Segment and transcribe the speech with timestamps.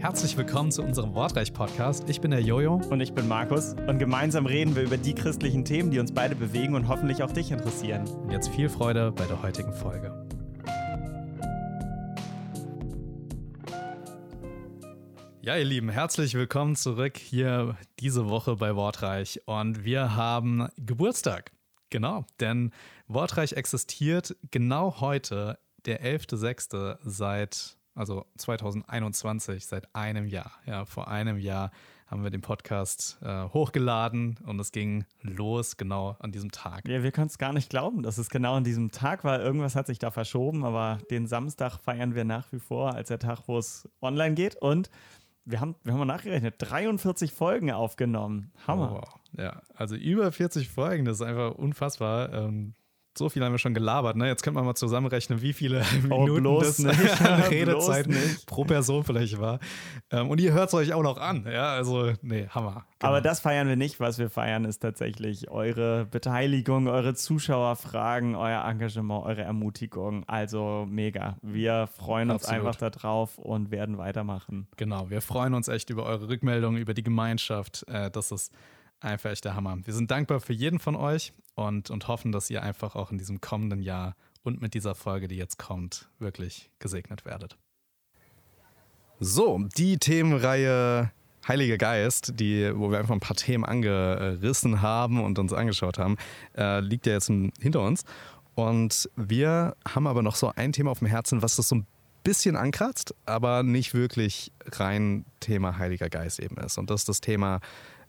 [0.00, 2.08] Herzlich willkommen zu unserem Wortreich-Podcast.
[2.08, 2.80] Ich bin der Jojo.
[2.90, 3.74] Und ich bin Markus.
[3.86, 7.30] Und gemeinsam reden wir über die christlichen Themen, die uns beide bewegen und hoffentlich auch
[7.30, 8.08] dich interessieren.
[8.08, 10.26] Und jetzt viel Freude bei der heutigen Folge.
[15.42, 19.42] Ja, ihr Lieben, herzlich willkommen zurück hier diese Woche bei Wortreich.
[19.44, 21.52] Und wir haben Geburtstag.
[21.90, 22.72] Genau, denn
[23.08, 26.98] Wortreich existiert genau heute, der 11.06.
[27.02, 30.52] seit also 2021, seit einem Jahr.
[30.64, 31.70] Ja, vor einem Jahr
[32.06, 36.88] haben wir den Podcast äh, hochgeladen und es ging los genau an diesem Tag.
[36.88, 39.40] Ja, wir können es gar nicht glauben, dass es genau an diesem Tag war.
[39.40, 43.20] Irgendwas hat sich da verschoben, aber den Samstag feiern wir nach wie vor als der
[43.20, 44.56] Tag, wo es online geht.
[44.56, 44.90] Und
[45.44, 48.52] wir haben, wir haben mal nachgerechnet, 43 Folgen aufgenommen.
[48.66, 49.02] Hammer.
[49.02, 52.32] Oh, ja, also über 40 Folgen, das ist einfach unfassbar.
[52.32, 52.74] Ähm,
[53.16, 54.28] so viel haben wir schon gelabert, ne?
[54.28, 57.20] Jetzt könnte man mal zusammenrechnen, wie viele oh, Minuten das nicht.
[57.50, 58.08] Redezeit
[58.46, 59.58] pro Person vielleicht war.
[60.10, 61.72] Ähm, und ihr hört es euch auch noch an, ja?
[61.72, 62.86] Also, nee, Hammer.
[62.98, 63.10] Genau.
[63.10, 64.00] Aber das feiern wir nicht.
[64.00, 70.24] Was wir feiern, ist tatsächlich eure Beteiligung, eure Zuschauerfragen, euer Engagement, eure Ermutigung.
[70.28, 71.36] Also mega.
[71.42, 72.66] Wir freuen uns Absolut.
[72.66, 74.68] einfach darauf und werden weitermachen.
[74.76, 77.84] Genau, wir freuen uns echt über eure Rückmeldungen, über die Gemeinschaft.
[77.88, 78.52] Äh, das ist
[79.00, 79.78] einfach echt der Hammer.
[79.82, 83.18] Wir sind dankbar für jeden von euch und, und hoffen, dass ihr einfach auch in
[83.18, 87.56] diesem kommenden Jahr und mit dieser Folge, die jetzt kommt, wirklich gesegnet werdet.
[89.18, 91.10] So, die Themenreihe
[91.46, 96.16] Heiliger Geist, die, wo wir einfach ein paar Themen angerissen haben und uns angeschaut haben,
[96.56, 98.04] äh, liegt ja jetzt hinter uns.
[98.54, 101.86] Und wir haben aber noch so ein Thema auf dem Herzen, was das so ein
[102.24, 106.78] bisschen ankratzt, aber nicht wirklich rein Thema Heiliger Geist eben ist.
[106.78, 107.60] Und das ist das Thema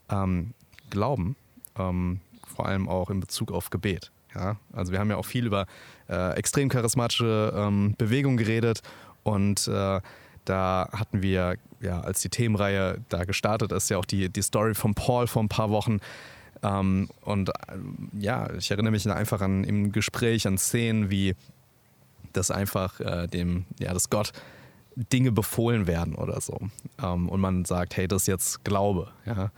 [0.10, 0.54] ähm,
[0.90, 1.36] Glauben.
[1.78, 2.20] Ähm,
[2.52, 4.12] vor allem auch in Bezug auf Gebet.
[4.36, 4.58] Ja?
[4.74, 5.66] Also wir haben ja auch viel über
[6.10, 8.82] äh, extrem charismatische ähm, Bewegungen geredet
[9.24, 10.02] und äh,
[10.46, 14.74] da hatten wir, ja, als die Themenreihe da gestartet ist, ja auch die, die Story
[14.74, 16.00] von Paul vor ein paar Wochen.
[16.64, 17.54] Ähm, und äh,
[18.20, 21.36] ja, ich erinnere mich einfach an im Gespräch an Szenen, wie
[22.34, 24.32] das einfach äh, dem, ja, dass Gott
[24.96, 26.60] Dinge befohlen werden oder so.
[27.02, 29.12] Ähm, und man sagt, hey, das ist jetzt Glaube.
[29.26, 29.52] Ja?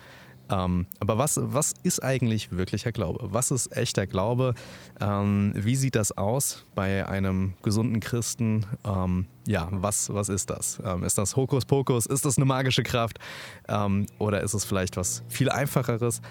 [0.50, 3.30] Ähm, aber was, was ist eigentlich wirklicher Glaube?
[3.31, 4.54] Was ist echter Glaube?
[5.00, 8.66] Ähm, wie sieht das aus bei einem gesunden Christen?
[8.86, 10.81] Ähm, ja, was, was ist das?
[10.86, 12.06] Ähm, ist das Hokuspokus?
[12.06, 13.20] Ist das eine magische Kraft?
[13.68, 16.22] Ähm, oder ist es vielleicht was viel einfacheres?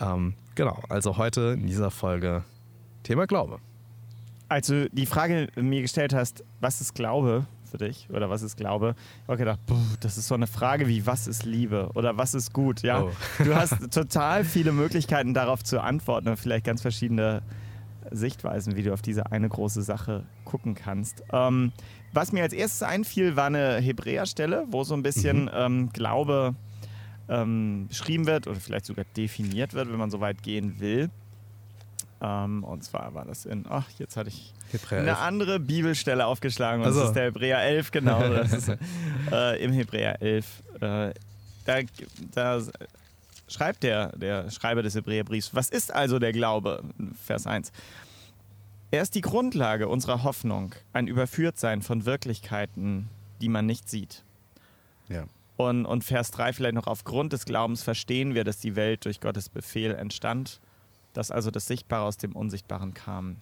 [0.00, 2.44] Ähm, genau, also heute in dieser Folge
[3.02, 3.60] Thema Glaube.
[4.48, 8.56] Als du die Frage mir gestellt hast, was ist Glaube, für dich oder was ist
[8.56, 8.94] Glaube?
[9.22, 9.60] Ich habe gedacht,
[10.00, 12.82] das ist so eine Frage wie, was ist Liebe oder was ist gut?
[12.82, 13.10] Ja, oh.
[13.44, 17.42] du hast total viele Möglichkeiten darauf zu antworten und vielleicht ganz verschiedene
[18.10, 21.22] Sichtweisen, wie du auf diese eine große Sache gucken kannst.
[21.32, 21.72] Ähm,
[22.12, 25.50] was mir als erstes einfiel, war eine Hebräerstelle, wo so ein bisschen mhm.
[25.54, 26.54] ähm, Glaube
[27.28, 31.10] ähm, beschrieben wird oder vielleicht sogar definiert wird, wenn man so weit gehen will.
[32.20, 35.20] Ähm, und zwar war das in, ach, jetzt hatte ich Hebräer eine 11.
[35.20, 36.82] andere Bibelstelle aufgeschlagen.
[36.82, 37.00] Und also.
[37.00, 38.22] Das ist der Hebräer 11, genau.
[38.42, 38.72] Ist
[39.30, 40.62] äh, im Hebräer 11.
[40.80, 41.14] Äh,
[41.64, 41.78] da,
[42.32, 42.62] da
[43.48, 46.82] schreibt der, der Schreiber des Hebräerbriefs, was ist also der Glaube?
[47.24, 47.72] Vers 1.
[48.90, 53.08] Er ist die Grundlage unserer Hoffnung, ein Überführtsein von Wirklichkeiten,
[53.40, 54.24] die man nicht sieht.
[55.08, 55.24] Ja.
[55.56, 59.20] Und, und Vers 3 vielleicht noch, aufgrund des Glaubens verstehen wir, dass die Welt durch
[59.20, 60.60] Gottes Befehl entstand
[61.12, 63.36] dass also das Sichtbare aus dem Unsichtbaren kam.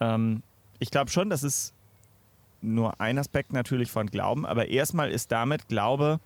[0.00, 0.42] Ähm,
[0.78, 1.74] ich glaube schon, das ist
[2.60, 6.20] nur ein Aspekt natürlich von Glauben, aber erstmal ist damit Glaube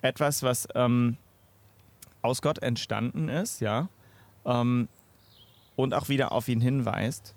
[0.00, 1.16] etwas, was ähm,
[2.22, 3.88] aus Gott entstanden ist, ja,
[4.44, 4.88] ähm,
[5.76, 7.34] und auch wieder auf ihn hinweist.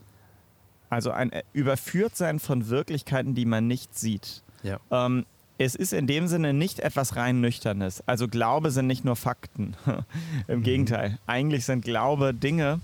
[0.89, 4.43] Also ein Überführtsein von Wirklichkeiten, die man nicht sieht.
[4.63, 4.79] Ja.
[4.91, 5.25] Ähm,
[5.57, 8.03] es ist in dem Sinne nicht etwas rein Nüchternes.
[8.07, 9.75] Also Glaube sind nicht nur Fakten.
[10.47, 10.63] Im mhm.
[10.63, 11.17] Gegenteil.
[11.27, 12.81] Eigentlich sind Glaube Dinge,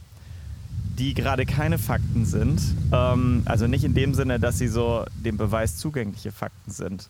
[1.01, 2.62] die gerade keine Fakten sind.
[2.93, 7.09] Ähm, also nicht in dem Sinne, dass sie so dem Beweis zugängliche Fakten sind.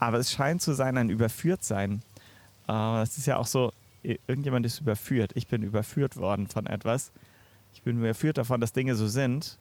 [0.00, 2.02] Aber es scheint zu sein ein Überführtsein.
[2.68, 5.30] Äh, es ist ja auch so, irgendjemand ist überführt.
[5.36, 7.12] Ich bin überführt worden von etwas.
[7.74, 9.56] Ich bin überführt davon, dass Dinge so sind.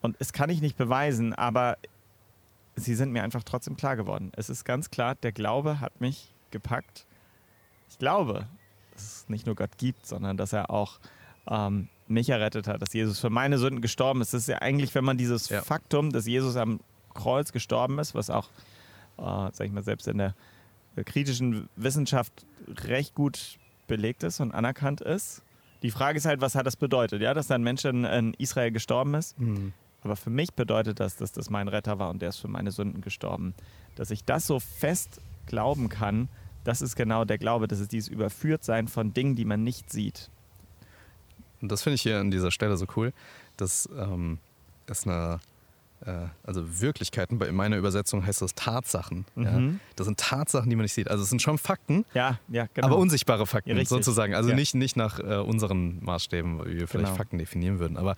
[0.00, 1.78] Und es kann ich nicht beweisen, aber
[2.76, 4.30] sie sind mir einfach trotzdem klar geworden.
[4.36, 7.06] Es ist ganz klar, der Glaube hat mich gepackt.
[7.90, 8.46] Ich glaube,
[8.92, 11.00] dass es nicht nur Gott gibt, sondern dass er auch
[11.50, 14.34] ähm, mich errettet hat, dass Jesus für meine Sünden gestorben ist.
[14.34, 15.62] Das ist ja eigentlich, wenn man dieses ja.
[15.62, 16.80] Faktum, dass Jesus am
[17.14, 18.48] Kreuz gestorben ist, was auch,
[19.18, 20.34] äh, sag ich mal, selbst in der
[21.04, 22.46] kritischen Wissenschaft
[22.86, 25.42] recht gut belegt ist und anerkannt ist,
[25.82, 27.22] Die Frage ist halt, was hat das bedeutet?
[27.22, 29.38] Ja, dass da ein Mensch in, in Israel gestorben ist.
[29.38, 29.72] Mhm.
[30.02, 32.70] Aber für mich bedeutet das, dass das mein Retter war und der ist für meine
[32.70, 33.54] Sünden gestorben.
[33.96, 36.28] Dass ich das so fest glauben kann,
[36.64, 37.68] das ist genau der Glaube.
[37.68, 40.30] Das ist dieses Überführtsein von Dingen, die man nicht sieht.
[41.60, 43.12] Und das finde ich hier an dieser Stelle so cool.
[43.56, 44.38] Das ähm,
[44.86, 45.40] ist eine,
[46.06, 49.24] äh, also Wirklichkeiten, in meiner Übersetzung heißt das Tatsachen.
[49.34, 49.44] Mhm.
[49.44, 49.60] Ja?
[49.96, 51.08] Das sind Tatsachen, die man nicht sieht.
[51.10, 52.86] Also es sind schon Fakten, Ja, ja, genau.
[52.86, 54.34] aber unsichtbare Fakten Ja, sozusagen.
[54.34, 57.16] Also nicht, nicht nach äh, unseren Maßstäben, wie wir vielleicht Genau.
[57.16, 57.96] Fakten definieren würden.
[57.96, 58.14] Aber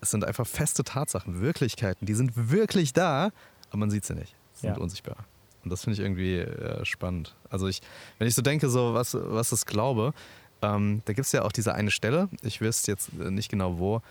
[0.00, 3.30] es sind einfach feste Tatsachen, Wirklichkeiten, die sind wirklich da,
[3.68, 4.34] aber man sieht sie nicht.
[4.54, 5.16] Sie sind unsichtbar.
[5.64, 7.34] Und das finde ich irgendwie äh, spannend.
[7.50, 7.80] Also ich,
[8.18, 10.14] wenn ich so denke, so was, was ist Glaube,
[10.62, 13.78] ähm, da gibt es ja auch diese eine Stelle, ich wüsste jetzt äh, nicht genau
[13.78, 14.02] wo,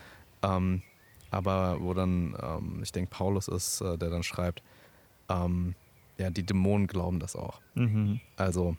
[0.43, 0.81] ähm,
[1.29, 4.63] aber wo dann, ähm, ich denke, Paulus ist, äh, der dann schreibt,
[5.29, 5.75] ähm,
[6.17, 7.59] ja, die Dämonen glauben das auch.
[7.75, 8.21] Mhm.
[8.37, 8.77] Also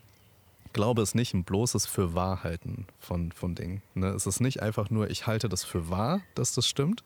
[0.73, 3.81] Glaube ist nicht ein bloßes Fürwahrhalten von, von Dingen.
[3.95, 4.07] Ne?
[4.07, 7.03] Es ist nicht einfach nur, ich halte das für wahr, dass das stimmt,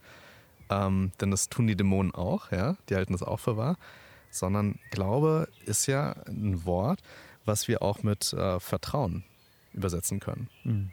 [0.70, 3.78] ähm, denn das tun die Dämonen auch, ja, die halten das auch für wahr,
[4.32, 7.02] sondern Glaube ist ja ein Wort,
[7.46, 9.24] was wir auch mit äh, Vertrauen
[9.74, 10.50] übersetzen können.
[10.64, 10.92] Mhm.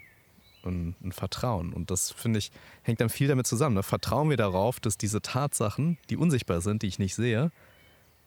[0.62, 1.72] Und ein Vertrauen.
[1.72, 3.76] Und das, finde ich, hängt dann viel damit zusammen.
[3.76, 3.82] Ne?
[3.82, 7.50] Vertrauen wir darauf, dass diese Tatsachen, die unsichtbar sind, die ich nicht sehe,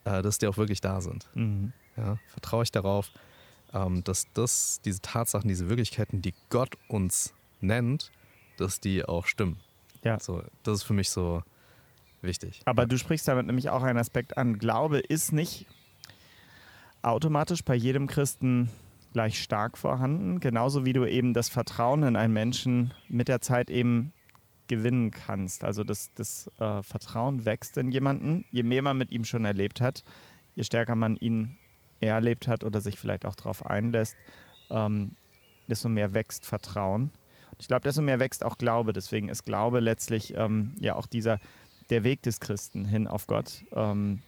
[0.06, 1.28] äh, dass die auch wirklich da sind.
[1.36, 1.74] Mhm.
[1.96, 3.12] Ja, vertraue ich darauf,
[3.72, 8.12] ähm, dass das, diese Tatsachen, diese Wirklichkeiten, die Gott uns nennt,
[8.58, 9.60] dass die auch stimmen.
[10.04, 10.20] Ja.
[10.20, 11.44] So, das ist für mich so
[12.22, 12.62] wichtig.
[12.66, 14.58] Aber du sprichst damit nämlich auch einen Aspekt an.
[14.58, 15.66] Glaube ist nicht
[17.02, 18.70] automatisch bei jedem Christen
[19.14, 23.70] gleich stark vorhanden, genauso wie du eben das Vertrauen in einen Menschen mit der Zeit
[23.70, 24.12] eben
[24.68, 25.64] gewinnen kannst.
[25.64, 29.82] Also das, das äh, Vertrauen wächst in jemanden, je mehr man mit ihm schon erlebt
[29.82, 30.04] hat,
[30.56, 31.58] je stärker man ihn
[32.00, 34.16] erlebt hat oder sich vielleicht auch darauf einlässt,
[34.70, 35.16] ähm,
[35.68, 37.12] desto mehr wächst Vertrauen.
[37.60, 38.94] Ich glaube, desto mehr wächst auch Glaube.
[38.94, 41.40] Deswegen ist Glaube letztlich ähm, ja auch dieser
[41.90, 43.64] der Weg des Christen hin auf Gott.
[43.74, 44.22] Ähm,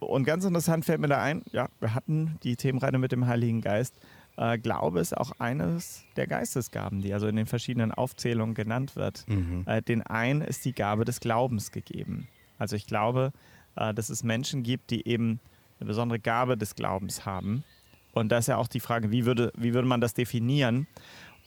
[0.00, 3.60] und ganz interessant fällt mir da ein, ja, wir hatten die Themenreihe mit dem Heiligen
[3.60, 3.94] Geist.
[4.36, 9.24] Äh, Glaube ist auch eines der Geistesgaben, die also in den verschiedenen Aufzählungen genannt wird.
[9.28, 9.64] Mhm.
[9.66, 12.28] Äh, den einen ist die Gabe des Glaubens gegeben.
[12.58, 13.32] Also ich glaube,
[13.76, 15.40] äh, dass es Menschen gibt, die eben
[15.78, 17.64] eine besondere Gabe des Glaubens haben.
[18.12, 20.86] Und da ist ja auch die Frage, wie würde, wie würde man das definieren?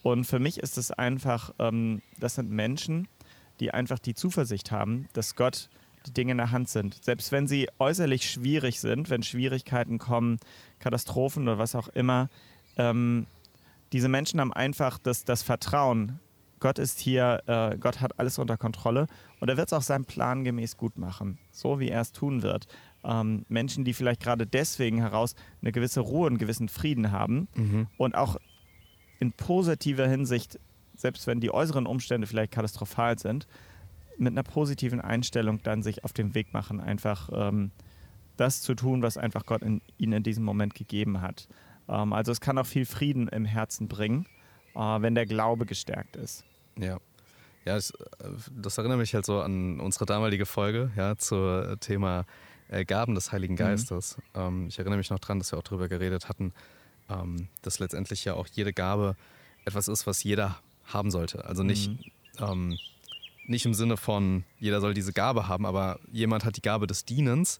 [0.01, 3.07] Und für mich ist es einfach, ähm, das sind Menschen,
[3.59, 5.69] die einfach die Zuversicht haben, dass Gott
[6.05, 7.03] die Dinge in der Hand sind.
[7.03, 10.39] Selbst wenn sie äußerlich schwierig sind, wenn Schwierigkeiten kommen,
[10.79, 12.29] Katastrophen oder was auch immer,
[12.77, 13.25] ähm,
[13.91, 16.19] diese Menschen haben einfach das, das Vertrauen,
[16.59, 19.07] Gott ist hier, äh, Gott hat alles unter Kontrolle
[19.41, 22.41] und er wird es auch seinem Plan gemäß gut machen, so wie er es tun
[22.41, 22.67] wird.
[23.03, 27.87] Ähm, Menschen, die vielleicht gerade deswegen heraus eine gewisse Ruhe, einen gewissen Frieden haben Mhm.
[27.97, 28.37] und auch
[29.19, 30.57] in positiver Hinsicht,
[30.95, 33.45] selbst wenn die äußeren Umstände vielleicht katastrophal sind,
[34.17, 37.71] mit einer positiven Einstellung dann sich auf den Weg machen, einfach ähm,
[38.37, 41.47] das zu tun, was einfach Gott in, ihnen in diesem Moment gegeben hat.
[41.87, 44.25] Ähm, also es kann auch viel Frieden im Herzen bringen,
[44.75, 46.43] äh, wenn der Glaube gestärkt ist.
[46.77, 46.99] Ja.
[47.65, 52.25] Ja, das, äh, das erinnert mich halt so an unsere damalige Folge, ja, zum Thema
[52.69, 54.17] äh, Gaben des Heiligen Geistes.
[54.33, 56.53] Ähm, ich erinnere mich noch dran, dass wir auch darüber geredet hatten,
[57.09, 59.15] ähm, dass letztendlich ja auch jede Gabe
[59.65, 61.45] etwas ist, was jeder haben sollte.
[61.45, 61.91] Also nicht,
[62.39, 62.77] ähm,
[63.45, 67.05] nicht im Sinne von, jeder soll diese Gabe haben, aber jemand hat die Gabe des
[67.05, 67.59] Dienens,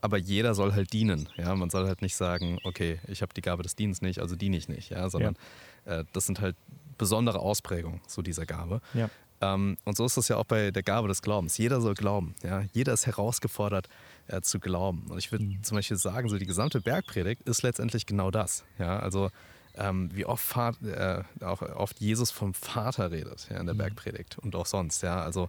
[0.00, 1.28] aber jeder soll halt dienen.
[1.36, 4.36] Ja, man soll halt nicht sagen, okay, ich habe die Gabe des Dienens nicht, also
[4.36, 5.36] diene ich nicht, ja, sondern
[5.84, 6.56] äh, das sind halt
[6.96, 8.80] besondere Ausprägungen so dieser Gabe.
[8.94, 9.10] Ja.
[9.40, 11.56] Ähm, und so ist es ja auch bei der Gabe des Glaubens.
[11.58, 12.34] Jeder soll glauben.
[12.42, 12.64] Ja?
[12.72, 13.88] Jeder ist herausgefordert
[14.26, 15.06] äh, zu glauben.
[15.08, 18.64] Und ich würde zum Beispiel sagen, so die gesamte Bergpredigt ist letztendlich genau das.
[18.78, 18.98] Ja?
[18.98, 19.30] Also
[19.78, 24.38] ähm, wie oft, Vater, äh, auch oft Jesus vom Vater redet ja, in der Bergpredigt
[24.38, 25.02] und auch sonst.
[25.02, 25.22] Ja?
[25.22, 25.48] Also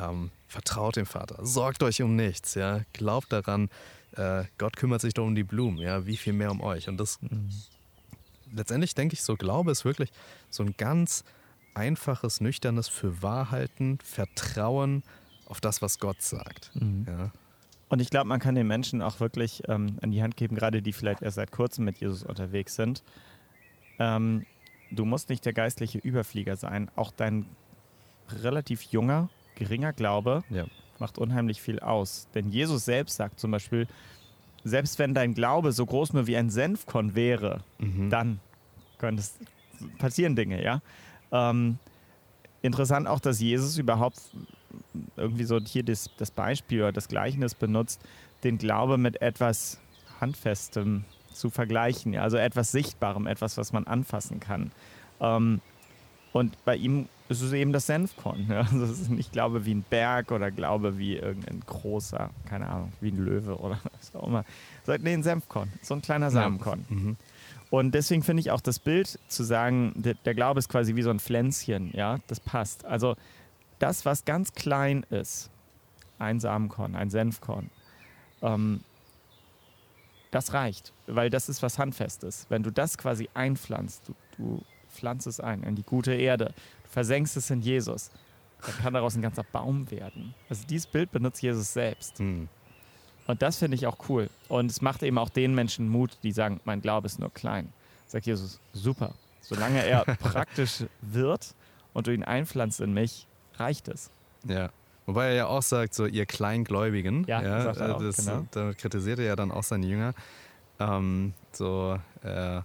[0.00, 2.80] ähm, vertraut dem Vater, sorgt euch um nichts, ja?
[2.92, 3.68] glaubt daran,
[4.12, 6.06] äh, Gott kümmert sich doch um die Blumen, ja?
[6.06, 6.88] wie viel mehr um euch.
[6.88, 7.18] Und das
[8.52, 10.10] letztendlich denke ich so, Glaube ist wirklich
[10.50, 11.24] so ein ganz
[11.74, 15.02] einfaches, nüchternes Fürwahrhalten, Vertrauen
[15.46, 16.70] auf das, was Gott sagt.
[17.06, 17.30] Ja.
[17.88, 20.82] Und ich glaube, man kann den Menschen auch wirklich ähm, an die Hand geben, gerade
[20.82, 23.02] die vielleicht erst seit kurzem mit Jesus unterwegs sind.
[23.98, 24.44] Ähm,
[24.90, 26.90] du musst nicht der geistliche Überflieger sein.
[26.96, 27.46] Auch dein
[28.30, 30.64] relativ junger, geringer Glaube Ja.
[30.98, 32.28] macht unheimlich viel aus.
[32.34, 33.86] Denn Jesus selbst sagt zum Beispiel,
[34.64, 38.10] selbst wenn dein Glaube so groß nur wie ein Senfkorn wäre, Mhm.
[38.10, 38.40] dann
[38.98, 39.38] können es
[39.98, 40.80] passieren Dinge, ja.
[41.30, 41.78] Ähm,
[42.62, 44.18] interessant auch, dass Jesus überhaupt
[45.16, 48.02] irgendwie so hier das, das Beispiel oder das Gleichnis benutzt,
[48.44, 49.80] den Glaube mit etwas
[50.20, 51.04] Handfestem
[51.38, 52.22] zu vergleichen, ja?
[52.22, 54.72] also etwas Sichtbarem, etwas, was man anfassen kann.
[55.20, 55.60] Ähm,
[56.32, 58.46] Und bei ihm ist es eben das Senfkorn.
[58.48, 58.60] Ja?
[58.72, 62.92] Also es ist nicht Glaube wie ein Berg oder Glaube wie irgendein großer, keine Ahnung,
[63.00, 64.44] wie ein Löwe oder was auch immer.
[64.86, 66.84] Nee, ein Senfkorn, so ein kleiner Samenkorn.
[66.88, 66.96] Ja.
[66.96, 67.16] Mhm.
[67.70, 71.02] Und deswegen finde ich auch das Bild zu sagen, der, der, Glaube ist quasi wie
[71.02, 72.86] so ein Pflänzchen, ja, das passt.
[72.86, 73.14] Also
[73.78, 75.50] das, was ganz klein ist,
[76.18, 77.68] ein Samenkorn, ein Senfkorn,
[78.40, 78.80] ähm,
[80.30, 82.46] das reicht, weil das ist was Handfestes.
[82.48, 86.54] Wenn du das quasi einpflanzt, du, du pflanzt es ein in die gute Erde,
[86.84, 88.10] du versenkst es in Jesus,
[88.64, 90.34] dann kann daraus ein ganzer Baum werden.
[90.48, 92.18] Also dieses Bild benutzt Jesus selbst.
[92.18, 92.48] Hm.
[93.26, 94.30] Und das finde ich auch cool.
[94.48, 97.72] Und es macht eben auch den Menschen Mut, die sagen, mein Glaube ist nur klein.
[98.06, 99.14] Sagt Jesus, super.
[99.42, 101.54] Solange er praktisch wird
[101.92, 104.10] und du ihn einpflanzt in mich, reicht es.
[104.46, 104.70] Ja.
[105.08, 108.46] Wobei er ja auch sagt, so ihr Kleingläubigen, ja, ja sagt er auch, das, genau.
[108.50, 110.12] damit kritisiert er ja dann auch seine Jünger.
[110.78, 112.60] Ähm, so, äh,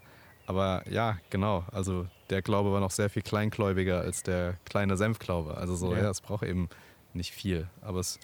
[0.46, 5.56] aber ja, genau, also der Glaube war noch sehr viel kleingläubiger als der kleine Senfglaube.
[5.56, 6.68] Also so, ja, ja es braucht eben
[7.14, 7.70] nicht viel.
[7.80, 8.20] Aber es,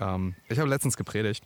[0.00, 1.44] ähm, ich habe letztens gepredigt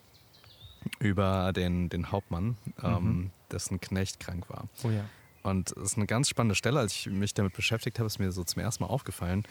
[1.00, 3.30] über den, den Hauptmann, ähm, mhm.
[3.52, 4.68] dessen Knecht krank war.
[4.84, 5.04] Oh ja.
[5.42, 8.32] Und es ist eine ganz spannende Stelle, als ich mich damit beschäftigt habe, ist mir
[8.32, 9.44] so zum ersten Mal aufgefallen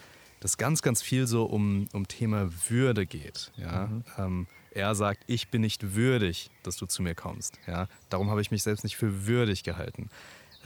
[0.44, 3.50] dass ganz, ganz viel so um, um Thema Würde geht.
[3.56, 3.86] Ja?
[3.86, 4.04] Mhm.
[4.18, 7.58] Ähm, er sagt, ich bin nicht würdig, dass du zu mir kommst.
[7.66, 7.88] Ja?
[8.10, 10.10] Darum habe ich mich selbst nicht für würdig gehalten.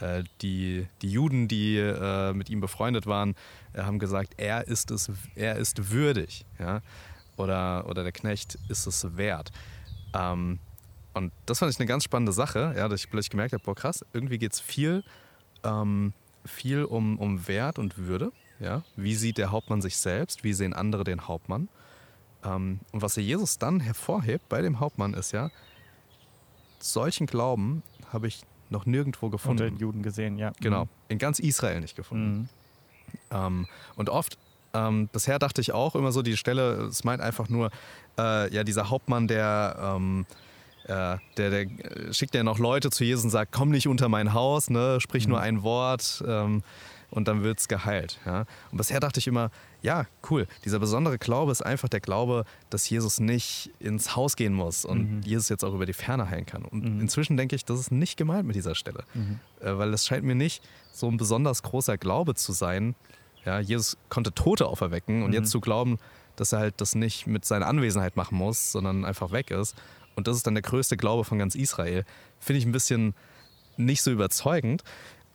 [0.01, 3.35] Äh, die, die Juden, die äh, mit ihm befreundet waren,
[3.71, 6.45] äh, haben gesagt, er ist, es, er ist würdig.
[6.59, 6.81] Ja?
[7.37, 9.49] Oder, oder der Knecht ist es wert.
[10.13, 10.59] Ähm,
[11.13, 13.75] und das fand ich eine ganz spannende Sache, ja, dass ich plötzlich gemerkt habe, boah
[13.75, 15.05] krass, irgendwie geht es viel,
[15.63, 16.11] ähm,
[16.43, 18.33] viel um, um Wert und Würde.
[18.59, 18.83] Ja?
[18.95, 20.43] Wie sieht der Hauptmann sich selbst?
[20.43, 21.69] Wie sehen andere den Hauptmann?
[22.43, 25.49] Ähm, und was Jesus dann hervorhebt bei dem Hauptmann ist ja,
[26.79, 29.63] solchen Glauben habe ich noch nirgendwo gefunden.
[29.63, 30.51] Unter den Juden gesehen, ja.
[30.61, 30.89] Genau, mhm.
[31.09, 32.37] in ganz Israel nicht gefunden.
[32.37, 32.49] Mhm.
[33.31, 34.37] Ähm, und oft,
[34.73, 37.71] ähm, bisher dachte ich auch immer so, die Stelle, es meint einfach nur,
[38.17, 40.25] äh, ja, dieser Hauptmann, der, ähm,
[40.83, 44.33] äh, der, der schickt ja noch Leute zu Jesus und sagt, komm nicht unter mein
[44.33, 45.31] Haus, ne, sprich mhm.
[45.31, 46.23] nur ein Wort.
[46.27, 46.63] Ähm,
[47.11, 48.19] und dann wird es geheilt.
[48.25, 48.45] Ja?
[48.71, 49.51] Und bisher dachte ich immer,
[49.81, 54.53] ja, cool, dieser besondere Glaube ist einfach der Glaube, dass Jesus nicht ins Haus gehen
[54.53, 55.21] muss und mhm.
[55.21, 56.63] Jesus jetzt auch über die Ferne heilen kann.
[56.63, 57.01] Und mhm.
[57.01, 59.39] inzwischen denke ich, das ist nicht gemeint mit dieser Stelle, mhm.
[59.61, 62.95] äh, weil es scheint mir nicht so ein besonders großer Glaube zu sein.
[63.45, 65.51] Ja, Jesus konnte Tote auferwecken und jetzt mhm.
[65.51, 65.97] zu glauben,
[66.35, 69.75] dass er halt das nicht mit seiner Anwesenheit machen muss, sondern einfach weg ist.
[70.15, 72.03] Und das ist dann der größte Glaube von ganz Israel.
[72.39, 73.13] Finde ich ein bisschen
[73.77, 74.83] nicht so überzeugend.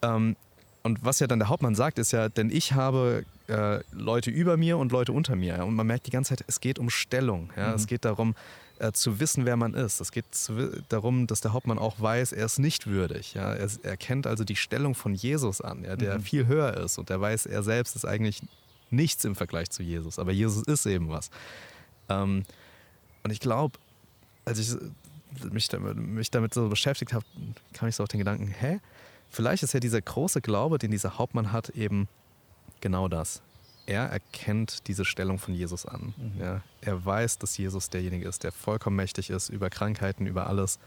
[0.02, 0.36] Ähm,
[0.84, 4.58] und was ja dann der Hauptmann sagt, ist ja, denn ich habe äh, Leute über
[4.58, 5.64] mir und Leute unter mir.
[5.64, 7.50] Und man merkt die ganze Zeit, es geht um Stellung.
[7.56, 7.68] Ja?
[7.68, 7.74] Mhm.
[7.74, 8.34] Es geht darum,
[8.78, 10.02] äh, zu wissen, wer man ist.
[10.02, 13.32] Es geht zu, darum, dass der Hauptmann auch weiß, er ist nicht würdig.
[13.32, 13.54] Ja?
[13.54, 15.96] Er, er kennt also die Stellung von Jesus an, ja?
[15.96, 16.22] der mhm.
[16.22, 16.98] viel höher ist.
[16.98, 18.42] Und der weiß, er selbst ist eigentlich
[18.90, 20.18] nichts im Vergleich zu Jesus.
[20.18, 21.30] Aber Jesus ist eben was.
[22.10, 22.44] Ähm,
[23.22, 23.78] und ich glaube,
[24.44, 24.76] als ich
[25.50, 27.24] mich damit, mich damit so beschäftigt habe,
[27.72, 28.80] kam ich so auf den Gedanken, hä?
[29.34, 32.08] Vielleicht ist ja dieser große Glaube, den dieser Hauptmann hat, eben
[32.80, 33.42] genau das.
[33.84, 36.14] Er erkennt diese Stellung von Jesus an.
[36.16, 36.40] Mhm.
[36.40, 40.78] Ja, er weiß, dass Jesus derjenige ist, der vollkommen mächtig ist über Krankheiten, über alles.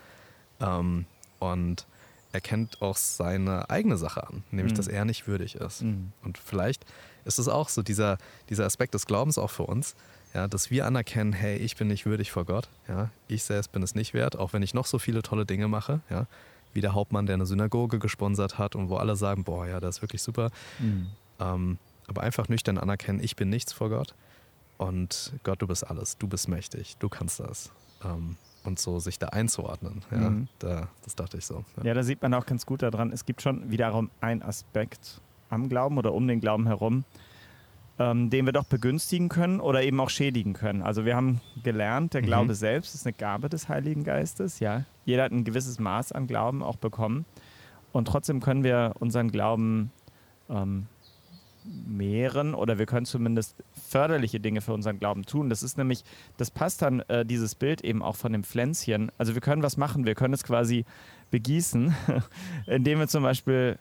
[0.61, 1.05] Ähm,
[1.39, 1.85] und
[2.31, 4.77] er kennt auch seine eigene Sache an, nämlich mhm.
[4.77, 5.81] dass er nicht würdig ist.
[5.81, 6.13] Mhm.
[6.23, 6.85] Und vielleicht
[7.25, 8.17] ist es auch so dieser,
[8.49, 9.93] dieser Aspekt des Glaubens auch für uns,
[10.33, 12.69] ja, dass wir anerkennen, hey, ich bin nicht würdig vor Gott.
[12.87, 15.67] Ja, ich selbst bin es nicht wert, auch wenn ich noch so viele tolle Dinge
[15.67, 15.99] mache.
[16.09, 16.27] Ja,
[16.77, 19.97] wie der Hauptmann, der eine Synagoge gesponsert hat und wo alle sagen, boah, ja, das
[19.97, 20.51] ist wirklich super.
[20.77, 21.07] Mhm.
[21.39, 24.13] Ähm, aber einfach nüchtern anerkennen, ich bin nichts vor Gott
[24.77, 27.71] und Gott, du bist alles, du bist mächtig, du kannst das.
[28.05, 30.49] Ähm, und so sich da einzuordnen, ja, mhm.
[30.59, 31.65] da, das dachte ich so.
[31.77, 31.85] Ja.
[31.85, 35.19] ja, da sieht man auch ganz gut daran, es gibt schon wiederum einen Aspekt
[35.49, 37.05] am Glauben oder um den Glauben herum,
[37.99, 40.81] ähm, den wir doch begünstigen können oder eben auch schädigen können.
[40.81, 42.25] Also wir haben gelernt, der mhm.
[42.25, 44.59] Glaube selbst ist eine Gabe des Heiligen Geistes.
[44.59, 47.25] Ja, jeder hat ein gewisses Maß an Glauben auch bekommen
[47.91, 49.91] und trotzdem können wir unseren Glauben
[50.49, 50.87] ähm,
[51.85, 55.49] mehren oder wir können zumindest förderliche Dinge für unseren Glauben tun.
[55.49, 56.03] Das ist nämlich,
[56.37, 59.11] das passt dann äh, dieses Bild eben auch von dem Pflänzchen.
[59.17, 60.85] Also wir können was machen, wir können es quasi
[61.31, 61.93] begießen,
[62.67, 63.77] indem wir zum Beispiel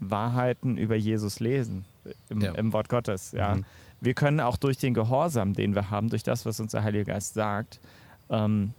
[0.00, 1.84] Wahrheiten über Jesus lesen
[2.28, 2.52] im, ja.
[2.52, 3.32] im Wort Gottes.
[3.32, 3.56] Ja.
[3.56, 3.64] Mhm.
[4.00, 7.06] Wir können auch durch den Gehorsam, den wir haben, durch das, was uns der Heilige
[7.06, 7.80] Geist sagt,
[8.28, 8.74] ähm,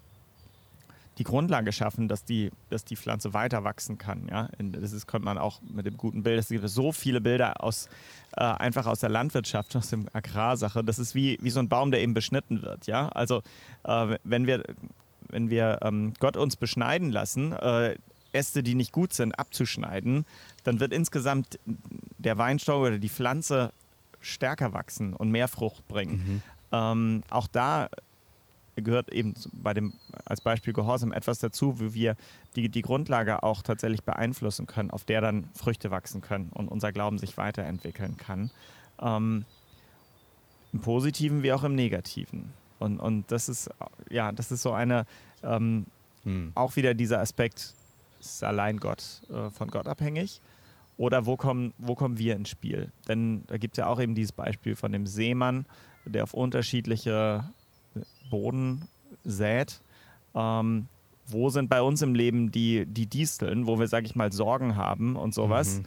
[1.18, 4.28] die Grundlage schaffen, dass die, dass die Pflanze weiter wachsen kann.
[4.30, 4.50] Ja?
[4.60, 6.40] Das ist, kommt man auch mit dem guten Bild.
[6.40, 7.88] Es gibt so viele Bilder aus,
[8.36, 10.84] äh, einfach aus der Landwirtschaft, aus der Agrarsache.
[10.84, 12.88] Das ist wie, wie so ein Baum, der eben beschnitten wird.
[12.88, 13.08] Ja?
[13.10, 13.42] Also
[13.84, 14.64] äh, wenn wir,
[15.30, 17.96] wenn wir ähm, Gott uns beschneiden lassen, äh,
[18.36, 20.26] Äste, die nicht gut sind, abzuschneiden,
[20.64, 21.60] dann wird insgesamt
[22.18, 23.72] der Weinstock oder die Pflanze
[24.20, 26.14] stärker wachsen und mehr Frucht bringen.
[26.14, 26.42] Mhm.
[26.72, 27.90] Ähm, auch da
[28.76, 29.94] gehört eben bei dem
[30.26, 32.16] als Beispiel Gehorsam etwas dazu, wie wir
[32.56, 36.92] die, die Grundlage auch tatsächlich beeinflussen können, auf der dann Früchte wachsen können und unser
[36.92, 38.52] Glauben sich weiterentwickeln kann.
[39.00, 39.46] Ähm,
[40.74, 42.54] Im Positiven wie auch im Negativen.
[42.80, 43.70] Und, und das ist
[44.10, 45.06] ja, das ist so eine
[45.44, 45.86] ähm,
[46.24, 46.52] hm.
[46.56, 47.74] auch wieder dieser Aspekt,
[48.26, 50.42] ist allein Gott äh, von Gott abhängig.
[50.98, 52.92] Oder wo kommen, wo kommen wir ins Spiel?
[53.08, 55.66] Denn da gibt es ja auch eben dieses Beispiel von dem Seemann,
[56.06, 57.44] der auf unterschiedliche
[58.30, 58.88] Boden
[59.24, 59.82] sät.
[60.34, 60.88] Ähm,
[61.28, 64.76] wo sind bei uns im Leben die, die Disteln, wo wir, sag ich mal, Sorgen
[64.76, 65.80] haben und sowas.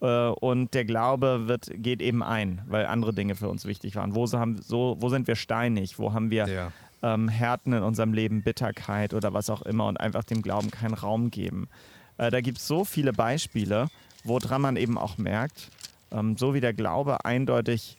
[0.00, 0.06] Mhm.
[0.06, 4.14] Äh, und der Glaube wird, geht eben ein, weil andere Dinge für uns wichtig waren.
[4.14, 5.98] Wo, haben, so, wo sind wir steinig?
[5.98, 6.72] Wo haben wir ja.
[7.04, 10.94] Ähm, Härten in unserem Leben, Bitterkeit oder was auch immer und einfach dem Glauben keinen
[10.94, 11.68] Raum geben?
[12.16, 13.88] Äh, da gibt es so viele Beispiele,
[14.24, 15.70] woran man eben auch merkt,
[16.10, 17.98] ähm, so wie der Glaube eindeutig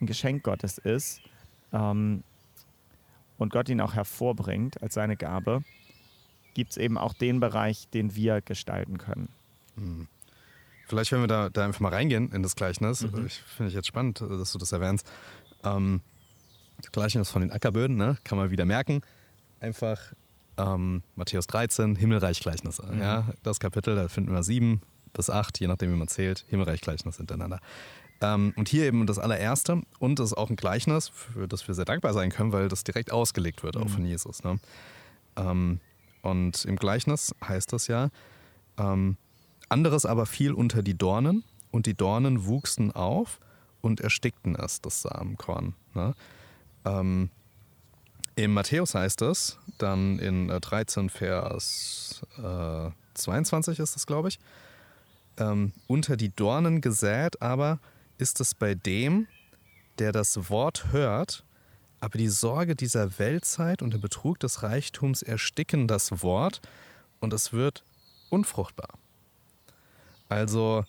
[0.00, 1.20] ein Geschenk Gottes ist,
[1.72, 2.22] ähm,
[3.38, 5.62] und Gott ihn auch hervorbringt als seine Gabe,
[6.54, 9.28] gibt es eben auch den Bereich, den wir gestalten können.
[9.76, 10.08] Mhm.
[10.86, 13.26] Vielleicht, wenn wir da, da einfach mal reingehen in das Gleichnis, mhm.
[13.26, 15.10] ich finde ich jetzt spannend, dass du das erwähnst.
[15.64, 16.00] Ähm,
[16.92, 18.16] Gleichnis von den Ackerböden, ne?
[18.24, 19.02] kann man wieder merken.
[19.60, 19.98] Einfach
[20.58, 22.86] ähm, Matthäus 13, Himmelreich-Gleichnisse.
[22.92, 23.00] Mhm.
[23.00, 23.28] Ja?
[23.42, 27.60] Das Kapitel, da finden wir sieben bis acht, je nachdem, wie man zählt, Himmelreich-Gleichnisse hintereinander.
[28.20, 31.74] Ähm, und hier eben das allererste und das ist auch ein Gleichnis, für das wir
[31.74, 33.88] sehr dankbar sein können, weil das direkt ausgelegt wird, auch mhm.
[33.88, 34.42] von Jesus.
[34.42, 34.58] Ne?
[35.36, 35.80] Ähm,
[36.22, 38.08] und im Gleichnis heißt das ja,
[38.78, 39.16] ähm,
[39.68, 43.38] anderes aber fiel unter die Dornen und die Dornen wuchsen auf
[43.80, 45.74] und erstickten es, das Samenkorn.
[45.94, 46.14] Ne?
[46.86, 47.30] Ähm,
[48.36, 54.38] Im Matthäus heißt es, dann in 13 äh, Vers äh, 22 ist das, glaube ich,
[55.38, 57.80] ähm, unter die Dornen gesät, aber
[58.18, 59.26] ist es bei dem,
[59.98, 61.44] der das Wort hört,
[62.00, 66.60] aber die Sorge dieser Weltzeit und der Betrug des Reichtums ersticken das Wort
[67.20, 67.84] und es wird
[68.30, 68.90] unfruchtbar.
[70.28, 70.84] Also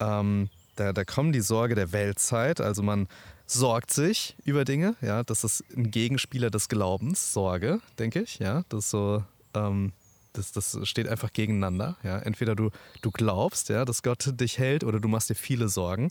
[0.00, 3.08] ähm, da, da kommt die Sorge der Weltzeit, also man
[3.50, 8.64] sorgt sich über Dinge, ja, das ist ein Gegenspieler des Glaubens, Sorge, denke ich, ja,
[8.68, 9.92] das ist so, ähm,
[10.32, 12.70] das, das steht einfach gegeneinander, ja, entweder du,
[13.02, 16.10] du glaubst, ja, dass Gott dich hält oder du machst dir viele Sorgen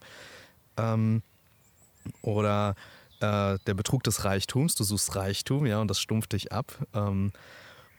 [0.77, 1.21] ähm,
[2.21, 2.75] oder
[3.19, 4.75] äh, der Betrug des Reichtums.
[4.75, 6.77] Du suchst Reichtum, ja, und das stumpft dich ab.
[6.93, 7.31] Ähm,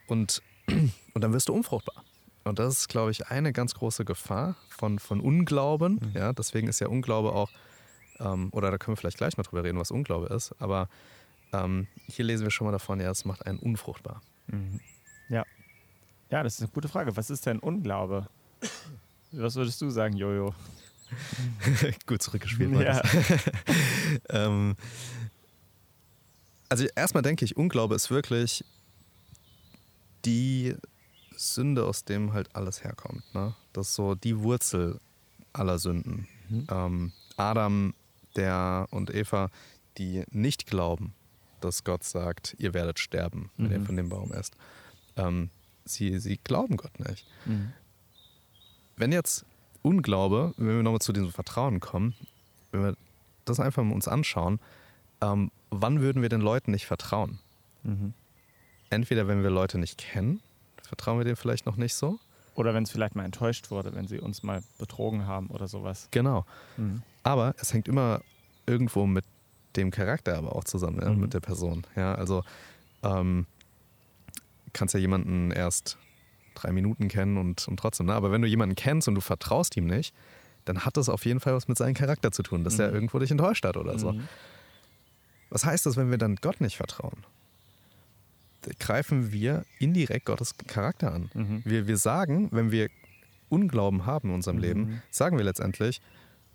[0.06, 2.04] und, und dann wirst du unfruchtbar.
[2.44, 5.94] Und das ist, glaube ich, eine ganz große Gefahr von, von Unglauben.
[5.94, 6.12] Mhm.
[6.14, 7.50] Ja, deswegen ist ja Unglaube auch,
[8.20, 10.54] ähm, oder da können wir vielleicht gleich mal drüber reden, was Unglaube ist.
[10.58, 10.88] Aber
[11.52, 14.22] ähm, hier lesen wir schon mal davon, ja, es macht einen unfruchtbar.
[14.48, 14.80] Mhm.
[15.28, 15.44] Ja.
[16.30, 17.16] Ja, das ist eine gute Frage.
[17.16, 18.28] Was ist denn Unglaube?
[19.32, 20.54] Was würdest du sagen, Jojo?
[22.06, 22.78] Gut zurückgespielt.
[22.80, 23.02] Ja.
[24.28, 24.76] ähm,
[26.68, 28.64] also erstmal denke ich, Unglaube ist wirklich
[30.24, 30.76] die
[31.36, 33.22] Sünde, aus dem halt alles herkommt.
[33.34, 33.54] Ne?
[33.72, 35.00] Das ist so die Wurzel
[35.52, 36.28] aller Sünden.
[36.48, 36.66] Mhm.
[36.70, 37.94] Ähm, Adam
[38.38, 39.50] der und Eva,
[39.98, 41.12] die nicht glauben,
[41.60, 43.72] dass Gott sagt, ihr werdet sterben, wenn mhm.
[43.72, 44.56] ihr von dem Baum esst.
[45.16, 45.50] Ähm,
[45.84, 47.26] sie, sie glauben Gott nicht.
[47.44, 47.72] Mhm.
[48.96, 49.44] Wenn jetzt
[49.82, 52.14] Unglaube, wenn wir nochmal zu diesem Vertrauen kommen,
[52.72, 52.96] wenn wir
[53.44, 54.60] das einfach mal uns anschauen,
[55.20, 57.38] ähm, wann würden wir den Leuten nicht vertrauen?
[57.82, 58.14] Mhm.
[58.90, 60.40] Entweder wenn wir Leute nicht kennen,
[60.82, 62.18] vertrauen wir denen vielleicht noch nicht so.
[62.54, 66.08] Oder wenn es vielleicht mal enttäuscht wurde, wenn sie uns mal betrogen haben oder sowas.
[66.10, 66.44] Genau.
[66.76, 67.02] Mhm.
[67.28, 68.22] Aber es hängt immer
[68.66, 69.22] irgendwo mit
[69.76, 71.20] dem Charakter aber auch zusammen, ja, mhm.
[71.20, 71.86] mit der Person.
[71.94, 72.42] Ja, also
[73.02, 73.44] ähm,
[74.72, 75.98] kannst ja jemanden erst
[76.54, 78.06] drei Minuten kennen und, und trotzdem.
[78.06, 78.14] Ne?
[78.14, 80.14] Aber wenn du jemanden kennst und du vertraust ihm nicht,
[80.64, 82.80] dann hat das auf jeden Fall was mit seinem Charakter zu tun, dass mhm.
[82.80, 84.12] er irgendwo dich enttäuscht hat oder so.
[84.12, 84.26] Mhm.
[85.50, 87.26] Was heißt das, wenn wir dann Gott nicht vertrauen?
[88.62, 91.30] Da greifen wir indirekt Gottes Charakter an.
[91.34, 91.62] Mhm.
[91.66, 92.88] Wir, wir sagen, wenn wir
[93.50, 94.62] Unglauben haben in unserem mhm.
[94.62, 96.00] Leben, sagen wir letztendlich,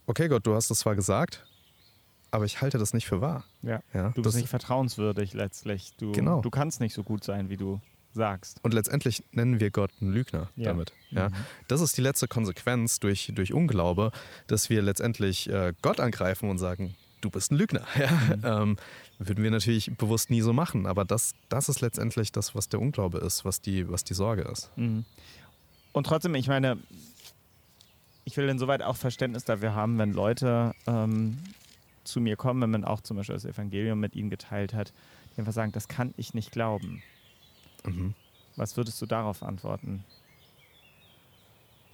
[0.06, 1.46] okay Gott, du hast es zwar gesagt,
[2.32, 3.44] aber ich halte das nicht für wahr.
[3.62, 5.94] Ja, ja du bist nicht vertrauenswürdig letztlich.
[5.98, 6.42] Du, genau.
[6.42, 7.80] du kannst nicht so gut sein, wie du
[8.14, 8.60] sagst.
[8.64, 10.70] Und letztendlich nennen wir Gott einen Lügner ja.
[10.70, 10.94] damit.
[11.12, 11.30] Ja?
[11.30, 11.34] Mhm.
[11.68, 14.12] Das ist die letzte Konsequenz durch, durch Unglaube,
[14.48, 17.86] dass wir letztendlich äh, Gott angreifen und sagen, du bist ein Lügner.
[17.96, 18.12] Ja?
[18.12, 18.44] Mhm.
[18.44, 18.78] Ähm,
[19.20, 22.82] würden wir natürlich bewusst nie so machen, aber das, das ist letztendlich das, was der
[22.82, 24.76] Unglaube ist, was die, was die Sorge ist.
[24.76, 25.06] Mhm.
[25.92, 26.78] Und trotzdem, ich meine,
[28.26, 31.38] ich will insoweit auch Verständnis dafür haben, wenn Leute ähm,
[32.04, 34.94] zu mir kommen, wenn man auch zum Beispiel das Evangelium mit ihnen geteilt hat,
[35.34, 37.02] die einfach sagen, das kann ich nicht glauben.
[37.86, 38.14] Mhm.
[38.56, 40.04] Was würdest du darauf antworten?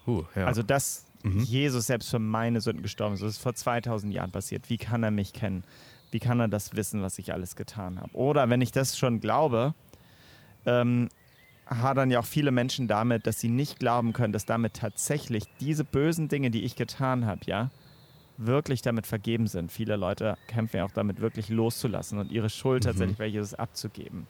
[0.06, 0.46] Uh, ja.
[0.46, 1.42] Also, dass mhm.
[1.42, 4.70] Jesus selbst für meine Sünden gestorben ist, das ist vor 2000 Jahren passiert.
[4.70, 5.64] Wie kann er mich kennen?
[6.12, 8.14] Wie kann er das wissen, was ich alles getan habe?
[8.16, 9.74] Oder wenn ich das schon glaube,
[10.66, 11.10] ähm,
[11.70, 15.84] hadern ja auch viele Menschen damit, dass sie nicht glauben können, dass damit tatsächlich diese
[15.84, 17.70] bösen Dinge, die ich getan habe, ja,
[18.38, 19.72] wirklich damit vergeben sind.
[19.72, 22.88] Viele Leute kämpfen ja auch damit, wirklich loszulassen und ihre Schuld mhm.
[22.88, 24.28] tatsächlich bei Jesus abzugeben.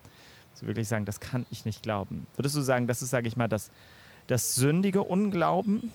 [0.54, 2.28] Sie wirklich sagen, das kann ich nicht glauben.
[2.36, 3.72] Würdest du sagen, das ist, sage ich mal, das,
[4.28, 5.92] das sündige Unglauben?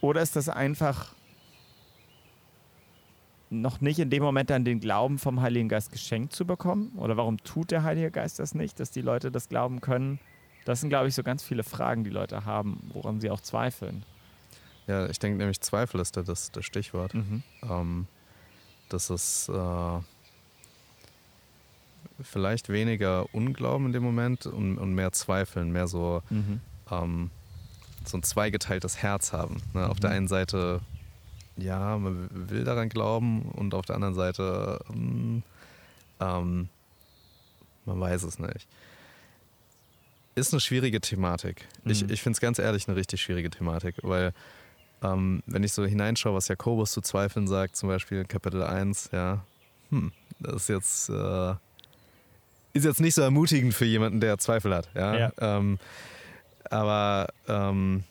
[0.00, 1.14] Oder ist das einfach
[3.50, 6.92] noch nicht in dem Moment dann den Glauben vom Heiligen Geist geschenkt zu bekommen?
[6.96, 10.18] Oder warum tut der Heilige Geist das nicht, dass die Leute das glauben können?
[10.64, 14.04] Das sind, glaube ich, so ganz viele Fragen, die Leute haben, woran sie auch zweifeln.
[14.86, 17.14] Ja, ich denke nämlich, Zweifel ist da das, das Stichwort.
[17.14, 17.42] Mhm.
[17.62, 18.06] Ähm,
[18.88, 20.00] das ist äh,
[22.22, 26.60] vielleicht weniger Unglauben in dem Moment und, und mehr Zweifeln, mehr so, mhm.
[26.90, 27.30] ähm,
[28.04, 29.56] so ein zweigeteiltes Herz haben.
[29.72, 29.84] Ne?
[29.84, 29.90] Mhm.
[29.90, 30.16] Auf der mhm.
[30.16, 30.80] einen Seite,
[31.56, 35.42] ja, man will daran glauben und auf der anderen Seite, ähm,
[36.20, 36.68] ähm
[37.86, 38.66] man weiß es nicht.
[40.34, 41.66] Ist eine schwierige Thematik.
[41.84, 41.90] Mhm.
[41.90, 44.32] Ich, ich finde es ganz ehrlich eine richtig schwierige Thematik, weil
[45.02, 49.10] ähm, wenn ich so hineinschaue, was Jakobus zu Zweifeln sagt, zum Beispiel in Kapitel 1,
[49.12, 49.44] ja,
[49.90, 51.52] hm, das ist jetzt, äh,
[52.72, 54.88] ist jetzt nicht so ermutigend für jemanden, der Zweifel hat.
[54.94, 55.16] Ja.
[55.16, 55.32] ja.
[55.38, 55.78] Ähm,
[56.70, 58.04] aber ähm,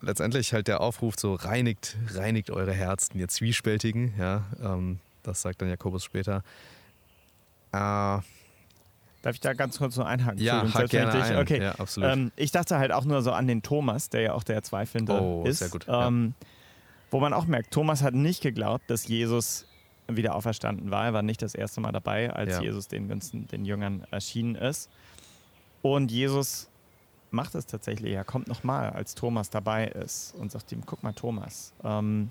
[0.00, 5.62] letztendlich halt der Aufruf so, reinigt, reinigt eure Herzen, ihr Zwiespältigen, ja, ähm, das sagt
[5.62, 6.44] dann Jakobus später.
[7.72, 8.18] Äh,
[9.26, 10.40] Darf ich da ganz kurz nur einhaken?
[10.40, 11.38] Ja, hack gerne ein.
[11.38, 11.60] Okay.
[11.60, 12.12] Ja, absolut.
[12.12, 15.20] Ähm, ich dachte halt auch nur so an den Thomas, der ja auch der Zweifelnde
[15.20, 15.58] oh, ist.
[15.58, 15.84] Sehr gut.
[15.88, 16.46] Ähm, ja.
[17.10, 19.66] Wo man auch merkt, Thomas hat nicht geglaubt, dass Jesus
[20.06, 21.06] wieder auferstanden war.
[21.06, 22.62] Er war nicht das erste Mal dabei, als ja.
[22.62, 24.90] Jesus den, ganzen, den Jüngern erschienen ist.
[25.82, 26.70] Und Jesus
[27.32, 28.12] macht es tatsächlich.
[28.12, 32.30] Er kommt nochmal, als Thomas dabei ist und sagt ihm, guck mal Thomas, ähm,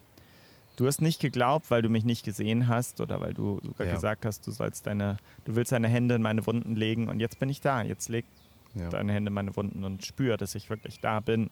[0.75, 3.93] Du hast nicht geglaubt, weil du mich nicht gesehen hast oder weil du sogar ja.
[3.93, 7.39] gesagt hast, du sollst deine, du willst deine Hände in meine Wunden legen und jetzt
[7.39, 7.81] bin ich da.
[7.81, 8.25] Jetzt leg
[8.73, 8.89] ja.
[8.89, 11.49] deine Hände in meine Wunden und spür, dass ich wirklich da bin.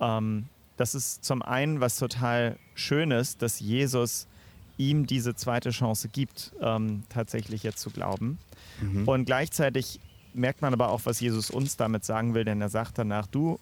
[0.00, 4.28] Ähm, das ist zum einen was total Schönes, dass Jesus
[4.78, 8.38] ihm diese zweite Chance gibt, ähm, tatsächlich jetzt zu glauben.
[8.80, 9.06] Mhm.
[9.08, 10.00] Und gleichzeitig
[10.34, 13.58] merkt man aber auch, was Jesus uns damit sagen will, denn er sagt danach, du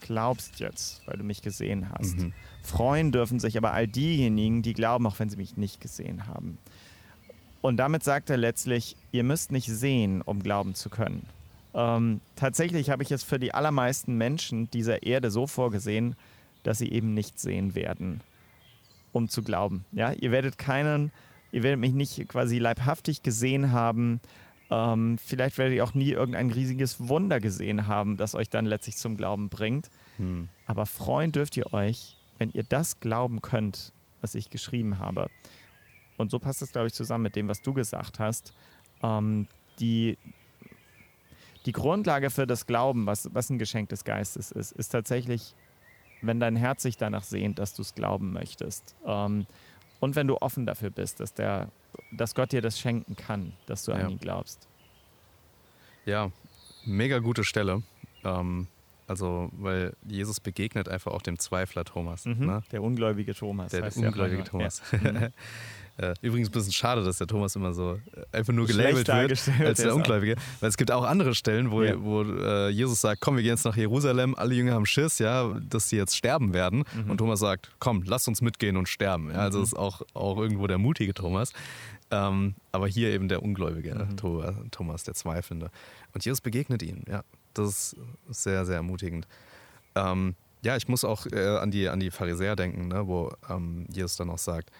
[0.00, 2.18] glaubst jetzt, weil du mich gesehen hast.
[2.18, 2.32] Mhm.
[2.62, 6.58] Freuen dürfen sich aber all diejenigen, die glauben, auch wenn sie mich nicht gesehen haben.
[7.60, 11.26] Und damit sagt er letztlich, ihr müsst nicht sehen, um glauben zu können.
[11.74, 16.16] Ähm, tatsächlich habe ich es für die allermeisten Menschen dieser Erde so vorgesehen,
[16.62, 18.20] dass sie eben nicht sehen werden,
[19.12, 19.84] um zu glauben.
[19.92, 21.12] Ja, ihr werdet keinen,
[21.52, 24.20] ihr werdet mich nicht quasi leibhaftig gesehen haben,
[24.70, 28.96] ähm, vielleicht werdet ihr auch nie irgendein riesiges Wunder gesehen haben, das euch dann letztlich
[28.96, 29.90] zum Glauben bringt.
[30.18, 30.48] Hm.
[30.66, 35.30] Aber freuen dürft ihr euch, wenn ihr das glauben könnt, was ich geschrieben habe.
[36.16, 38.52] Und so passt es, glaube ich, zusammen mit dem, was du gesagt hast.
[39.02, 39.46] Ähm,
[39.80, 40.18] die,
[41.64, 45.54] die Grundlage für das Glauben, was, was ein Geschenk des Geistes ist, ist tatsächlich,
[46.20, 48.96] wenn dein Herz sich danach sehnt, dass du es glauben möchtest.
[49.06, 49.46] Ähm,
[50.00, 51.70] und wenn du offen dafür bist, dass, der,
[52.12, 53.98] dass Gott dir das schenken kann, dass du ja.
[53.98, 54.68] an ihn glaubst.
[56.04, 56.30] Ja,
[56.84, 57.82] mega gute Stelle.
[58.24, 58.68] Ähm,
[59.06, 62.26] also, weil Jesus begegnet einfach auch dem Zweifler Thomas.
[62.26, 62.62] Mhm, ne?
[62.72, 63.70] Der ungläubige Thomas.
[63.70, 64.82] Der, der ungläubige Thomas.
[65.02, 65.28] Ja.
[65.98, 69.50] Äh, übrigens ein bisschen schade, dass der Thomas immer so äh, einfach nur gelabelt wird
[69.60, 70.36] als der Ungläubige.
[70.60, 72.00] Weil es gibt auch andere Stellen, wo, ja.
[72.00, 75.52] wo äh, Jesus sagt, komm, wir gehen jetzt nach Jerusalem, alle Jünger haben Schiss, ja,
[75.68, 76.84] dass sie jetzt sterben werden.
[76.94, 77.10] Mhm.
[77.10, 79.30] Und Thomas sagt, komm, lass uns mitgehen und sterben.
[79.30, 79.64] Ja, also mhm.
[79.64, 81.52] ist auch, auch irgendwo der mutige Thomas.
[82.10, 84.70] Ähm, aber hier eben der Ungläubige, mhm.
[84.70, 85.70] Thomas, der Zweifelnde.
[86.14, 87.22] Und Jesus begegnet ihm, ja.
[87.54, 87.94] Das
[88.28, 89.26] ist sehr, sehr ermutigend.
[89.96, 93.86] Ähm, ja, ich muss auch äh, an, die, an die Pharisäer denken, ne, wo ähm,
[93.90, 94.70] Jesus dann auch sagt,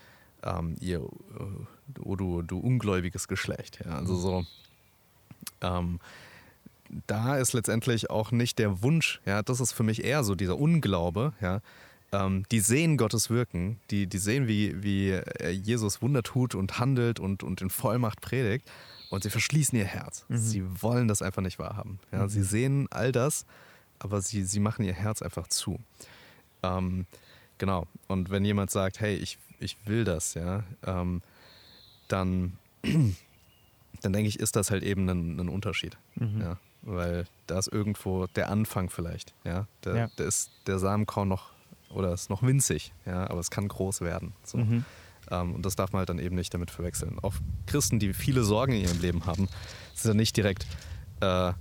[0.42, 3.80] ähm, ihr, oh, du, du ungläubiges Geschlecht.
[3.84, 4.46] Ja, also so,
[5.60, 6.00] ähm,
[7.06, 10.58] da ist letztendlich auch nicht der Wunsch, ja, das ist für mich eher so dieser
[10.58, 11.60] Unglaube, ja,
[12.12, 15.20] ähm, die sehen Gottes Wirken, die, die sehen, wie, wie
[15.50, 18.70] Jesus Wunder tut und handelt und, und in Vollmacht predigt
[19.10, 20.24] und sie verschließen ihr Herz.
[20.28, 20.36] Mhm.
[20.38, 21.98] Sie wollen das einfach nicht wahrhaben.
[22.12, 22.28] Ja, mhm.
[22.28, 23.44] Sie sehen all das,
[23.98, 25.78] aber sie, sie machen ihr Herz einfach zu.
[26.62, 27.06] Ähm,
[27.58, 27.86] genau.
[28.06, 31.22] Und wenn jemand sagt, hey, ich ich will das, ja, ähm,
[32.08, 35.96] dann, dann denke ich, ist das halt eben ein, ein Unterschied.
[36.16, 36.40] Mhm.
[36.40, 39.66] Ja, weil da ist irgendwo der Anfang vielleicht, ja.
[39.84, 40.06] Der, ja.
[40.18, 41.50] der ist der Samenkorn noch
[41.90, 44.32] oder ist noch winzig, ja, aber es kann groß werden.
[44.44, 44.58] So.
[44.58, 44.84] Mhm.
[45.30, 47.18] Ähm, und das darf man halt dann eben nicht damit verwechseln.
[47.22, 47.34] Auch
[47.66, 49.48] Christen, die viele Sorgen in ihrem Leben haben,
[49.94, 50.66] sind dann nicht direkt
[51.20, 51.52] äh,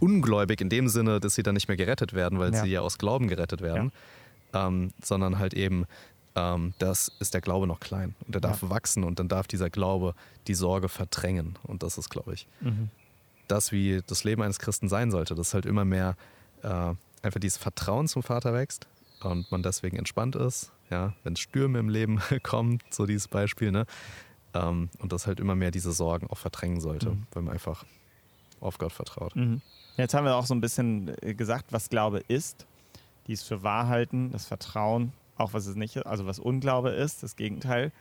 [0.00, 2.62] ungläubig in dem Sinne, dass sie dann nicht mehr gerettet werden, weil ja.
[2.62, 3.92] sie ja aus Glauben gerettet werden.
[4.54, 5.84] ähm, sondern halt eben,
[6.38, 8.70] ähm, das ist der Glaube noch klein und der darf ja.
[8.70, 10.14] wachsen und dann darf dieser Glaube
[10.46, 11.58] die Sorge verdrängen.
[11.64, 12.90] Und das ist, glaube ich, mhm.
[13.48, 16.16] das, wie das Leben eines Christen sein sollte, dass halt immer mehr
[16.62, 18.86] äh, einfach dieses Vertrauen zum Vater wächst
[19.20, 23.86] und man deswegen entspannt ist, ja, wenn Stürme im Leben kommen, so dieses Beispiel, ne?
[24.54, 27.26] Ähm, und das halt immer mehr diese Sorgen auch verdrängen sollte, mhm.
[27.32, 27.84] weil man einfach
[28.60, 29.34] auf Gott vertraut.
[29.36, 29.60] Mhm.
[29.96, 32.66] Jetzt haben wir auch so ein bisschen äh, gesagt, was Glaube ist.
[33.26, 37.36] Dies für Wahrhalten, das Vertrauen, auch was es nicht ist, also was Unglaube ist, das
[37.36, 37.92] Gegenteil.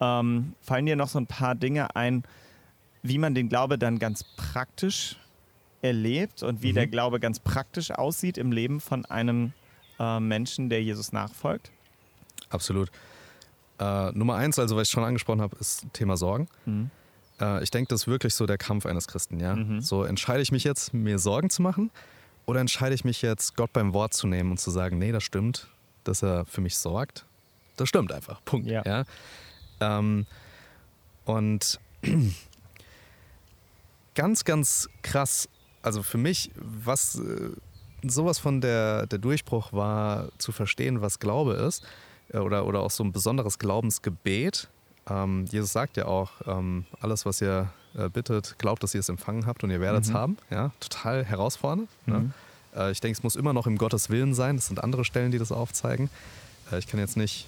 [0.00, 2.24] Ähm, fallen dir noch so ein paar Dinge ein,
[3.02, 5.16] wie man den Glaube dann ganz praktisch
[5.82, 6.74] erlebt und wie mhm.
[6.74, 9.52] der Glaube ganz praktisch aussieht im Leben von einem
[9.98, 11.70] äh, Menschen, der Jesus nachfolgt?
[12.50, 12.90] Absolut.
[13.78, 16.48] Äh, Nummer eins, also was ich schon angesprochen habe, ist Thema Sorgen.
[16.64, 16.90] Mhm.
[17.40, 19.40] Äh, ich denke, das ist wirklich so der Kampf eines Christen.
[19.40, 19.56] Ja?
[19.56, 19.80] Mhm.
[19.80, 21.90] So entscheide ich mich jetzt, mir Sorgen zu machen
[22.46, 25.22] oder entscheide ich mich jetzt, Gott beim Wort zu nehmen und zu sagen, nee, das
[25.24, 25.68] stimmt,
[26.04, 27.26] dass er für mich sorgt.
[27.76, 28.40] Das stimmt einfach.
[28.44, 28.68] Punkt.
[28.68, 28.82] Ja.
[28.84, 29.04] ja?
[29.80, 30.26] Ähm,
[31.24, 31.80] und
[34.14, 35.48] ganz, ganz krass,
[35.82, 37.50] also für mich, was äh,
[38.02, 41.84] sowas von der, der Durchbruch war, zu verstehen, was Glaube ist,
[42.32, 44.68] äh, oder, oder auch so ein besonderes Glaubensgebet.
[45.08, 49.08] Ähm, Jesus sagt ja auch, ähm, alles, was ihr äh, bittet, glaubt, dass ihr es
[49.08, 50.14] empfangen habt und ihr werdet es mhm.
[50.14, 50.36] haben.
[50.50, 51.88] Ja, total herausfordernd.
[52.06, 52.18] Ne?
[52.18, 52.24] Mhm.
[52.26, 52.32] Ne?
[52.74, 54.56] Äh, ich denke, es muss immer noch im Gottes Willen sein.
[54.56, 56.10] Das sind andere Stellen, die das aufzeigen.
[56.70, 57.46] Äh, ich kann jetzt nicht,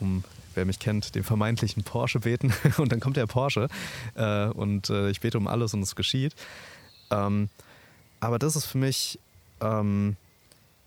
[0.00, 0.24] um
[0.54, 3.68] wer mich kennt, den vermeintlichen Porsche beten und dann kommt der Porsche
[4.14, 6.34] äh, und äh, ich bete um alles und es geschieht.
[7.10, 7.48] Ähm,
[8.20, 9.18] aber das ist für mich,
[9.60, 10.16] ähm,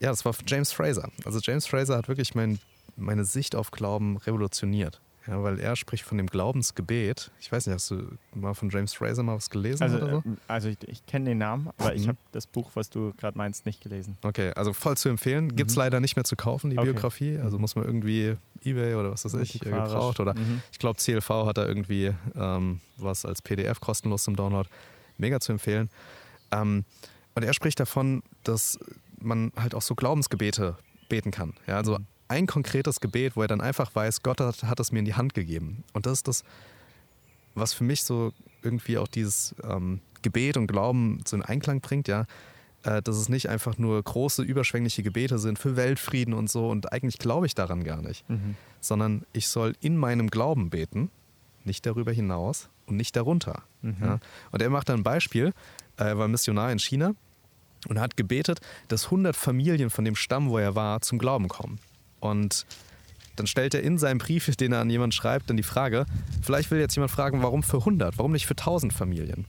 [0.00, 1.08] ja, das war James Fraser.
[1.24, 2.58] Also James Fraser hat wirklich mein
[3.00, 5.00] meine Sicht auf Glauben revolutioniert.
[5.26, 7.30] Ja, weil er spricht von dem Glaubensgebet.
[7.40, 8.02] Ich weiß nicht, hast du
[8.34, 10.18] mal von James Fraser mal was gelesen also, oder so?
[10.18, 12.08] Äh, also ich, ich kenne den Namen, aber ich mhm.
[12.08, 14.16] habe das Buch, was du gerade meinst, nicht gelesen.
[14.22, 15.54] Okay, also voll zu empfehlen.
[15.54, 15.82] Gibt es mhm.
[15.82, 16.92] leider nicht mehr zu kaufen, die okay.
[16.92, 17.38] Biografie.
[17.38, 17.60] Also mhm.
[17.60, 20.20] muss man irgendwie Ebay oder was weiß ich, gebraucht.
[20.20, 20.62] Oder mhm.
[20.72, 24.68] ich glaube, CLV hat da irgendwie ähm, was als PDF kostenlos zum Download.
[25.18, 25.90] Mega zu empfehlen.
[26.50, 26.84] Ähm,
[27.34, 28.78] und er spricht davon, dass
[29.18, 30.76] man halt auch so Glaubensgebete
[31.08, 31.54] beten kann.
[31.66, 31.98] Ja, also
[32.30, 35.14] ein konkretes Gebet, wo er dann einfach weiß, Gott hat, hat es mir in die
[35.14, 35.82] Hand gegeben.
[35.92, 36.44] Und das ist das,
[37.54, 42.06] was für mich so irgendwie auch dieses ähm, Gebet und Glauben so in Einklang bringt,
[42.08, 42.26] ja.
[42.82, 46.70] Äh, dass es nicht einfach nur große, überschwängliche Gebete sind für Weltfrieden und so.
[46.70, 48.28] Und eigentlich glaube ich daran gar nicht.
[48.30, 48.54] Mhm.
[48.80, 51.10] Sondern ich soll in meinem Glauben beten,
[51.64, 53.64] nicht darüber hinaus und nicht darunter.
[53.82, 53.96] Mhm.
[54.00, 54.20] Ja?
[54.52, 55.52] Und er macht dann ein Beispiel,
[55.98, 57.14] äh, er war Missionar in China
[57.88, 61.80] und hat gebetet, dass 100 Familien von dem Stamm, wo er war, zum Glauben kommen.
[62.20, 62.66] Und
[63.36, 66.06] dann stellt er in seinem Brief, den er an jemanden schreibt, dann die Frage,
[66.42, 69.46] vielleicht will jetzt jemand fragen, warum für 100, warum nicht für 1000 Familien?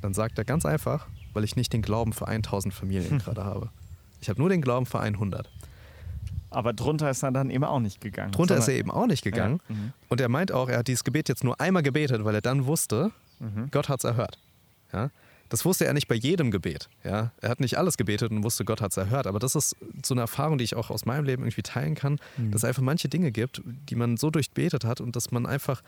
[0.00, 3.18] Dann sagt er ganz einfach, weil ich nicht den Glauben für 1000 Familien hm.
[3.18, 3.70] gerade habe.
[4.20, 5.48] Ich habe nur den Glauben für 100.
[6.50, 8.32] Aber drunter ist er dann eben auch nicht gegangen.
[8.32, 9.60] Drunter ist er eben auch nicht gegangen.
[9.68, 9.74] Ja.
[9.74, 9.92] Mhm.
[10.08, 12.64] Und er meint auch, er hat dieses Gebet jetzt nur einmal gebetet, weil er dann
[12.64, 13.70] wusste, mhm.
[13.70, 14.38] Gott hat es erhört.
[14.92, 15.10] Ja?
[15.48, 16.88] Das wusste er nicht bei jedem Gebet.
[17.04, 17.32] Ja?
[17.40, 19.26] Er hat nicht alles gebetet und wusste, Gott hat es erhört.
[19.26, 22.18] Aber das ist so eine Erfahrung, die ich auch aus meinem Leben irgendwie teilen kann,
[22.36, 22.50] mhm.
[22.50, 25.82] dass es einfach manche Dinge gibt, die man so durchbetet hat und dass man einfach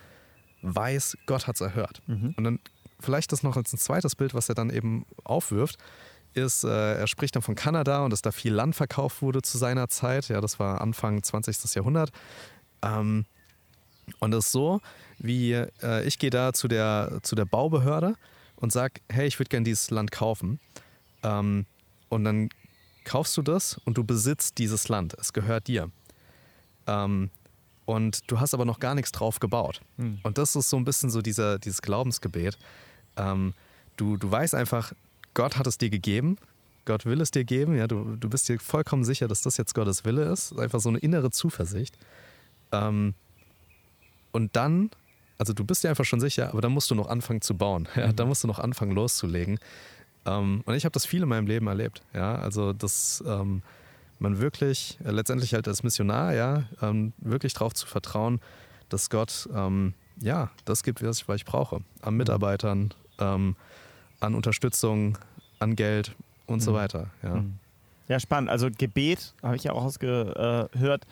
[0.62, 2.02] weiß, Gott hat es erhört.
[2.06, 2.34] Mhm.
[2.36, 2.58] Und dann
[3.00, 5.78] vielleicht das noch als ein zweites Bild, was er dann eben aufwirft,
[6.34, 9.58] ist, äh, er spricht dann von Kanada und dass da viel Land verkauft wurde zu
[9.58, 10.28] seiner Zeit.
[10.28, 11.74] Ja, das war Anfang 20.
[11.74, 12.10] Jahrhundert.
[12.82, 13.26] Ähm,
[14.18, 14.80] und es ist so,
[15.18, 18.14] wie äh, ich gehe da zu der, zu der Baubehörde
[18.60, 20.60] und sag, hey, ich würde gerne dieses Land kaufen.
[21.22, 21.66] Ähm,
[22.08, 22.50] und dann
[23.04, 25.14] kaufst du das und du besitzt dieses Land.
[25.18, 25.90] Es gehört dir.
[26.86, 27.30] Ähm,
[27.86, 29.80] und du hast aber noch gar nichts drauf gebaut.
[29.96, 30.20] Hm.
[30.22, 32.58] Und das ist so ein bisschen so dieser, dieses Glaubensgebet.
[33.16, 33.54] Ähm,
[33.96, 34.92] du, du weißt einfach,
[35.34, 36.36] Gott hat es dir gegeben.
[36.84, 37.76] Gott will es dir geben.
[37.76, 40.56] Ja, du, du bist dir vollkommen sicher, dass das jetzt Gottes Wille ist.
[40.58, 41.98] Einfach so eine innere Zuversicht.
[42.72, 43.14] Ähm,
[44.32, 44.90] und dann
[45.40, 47.88] also du bist dir einfach schon sicher, aber dann musst du noch anfangen zu bauen.
[47.96, 48.08] Ja?
[48.08, 48.16] Mhm.
[48.16, 49.58] Da musst du noch anfangen loszulegen.
[50.26, 52.02] Ähm, und ich habe das viel in meinem Leben erlebt.
[52.12, 52.34] Ja?
[52.34, 53.62] Also dass ähm,
[54.18, 58.38] man wirklich, äh, letztendlich halt als Missionar, ja, ähm, wirklich darauf zu vertrauen,
[58.90, 61.80] dass Gott ähm, ja das gibt, was ich, was ich brauche.
[62.02, 62.18] An mhm.
[62.18, 63.56] Mitarbeitern, ähm,
[64.20, 65.16] an Unterstützung,
[65.58, 66.14] an Geld
[66.46, 66.64] und mhm.
[66.64, 67.06] so weiter.
[67.22, 67.36] Ja.
[67.36, 67.54] Mhm.
[68.08, 68.50] ja, spannend.
[68.50, 71.06] Also Gebet, habe ich ja auch ausgehört,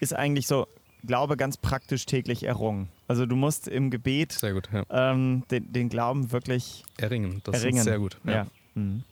[0.00, 0.66] ist eigentlich so
[1.06, 2.88] Glaube ganz praktisch täglich errungen.
[3.10, 4.84] Also du musst im Gebet gut, ja.
[4.88, 7.40] ähm, den, den, Glauben wirklich erringen.
[7.42, 7.78] Das erringen.
[7.78, 8.16] ist sehr gut.
[8.22, 8.32] Ja.
[8.32, 8.46] ja.
[8.76, 9.02] Mhm.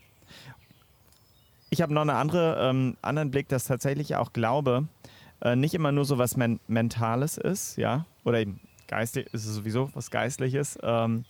[1.70, 4.86] Ich habe noch einen andere, ähm, anderen Blick, dass tatsächlich auch Glaube
[5.42, 9.56] äh, nicht immer nur so was Men Mentales ist, ja, oder eben geistlich ist es
[9.56, 11.24] sowieso was Geistliches, ähm,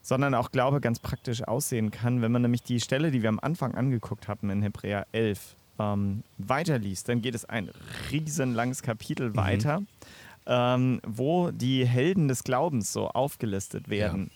[0.00, 3.40] sondern auch Glaube ganz praktisch aussehen kann, wenn man nämlich die Stelle, die wir am
[3.40, 7.70] Anfang angeguckt haben in Hebräer 11, ähm, weiterliest, dann geht es ein
[8.12, 9.36] riesenlanges Kapitel mhm.
[9.36, 9.82] weiter,
[10.48, 14.30] ähm, wo die Helden des Glaubens so aufgelistet werden.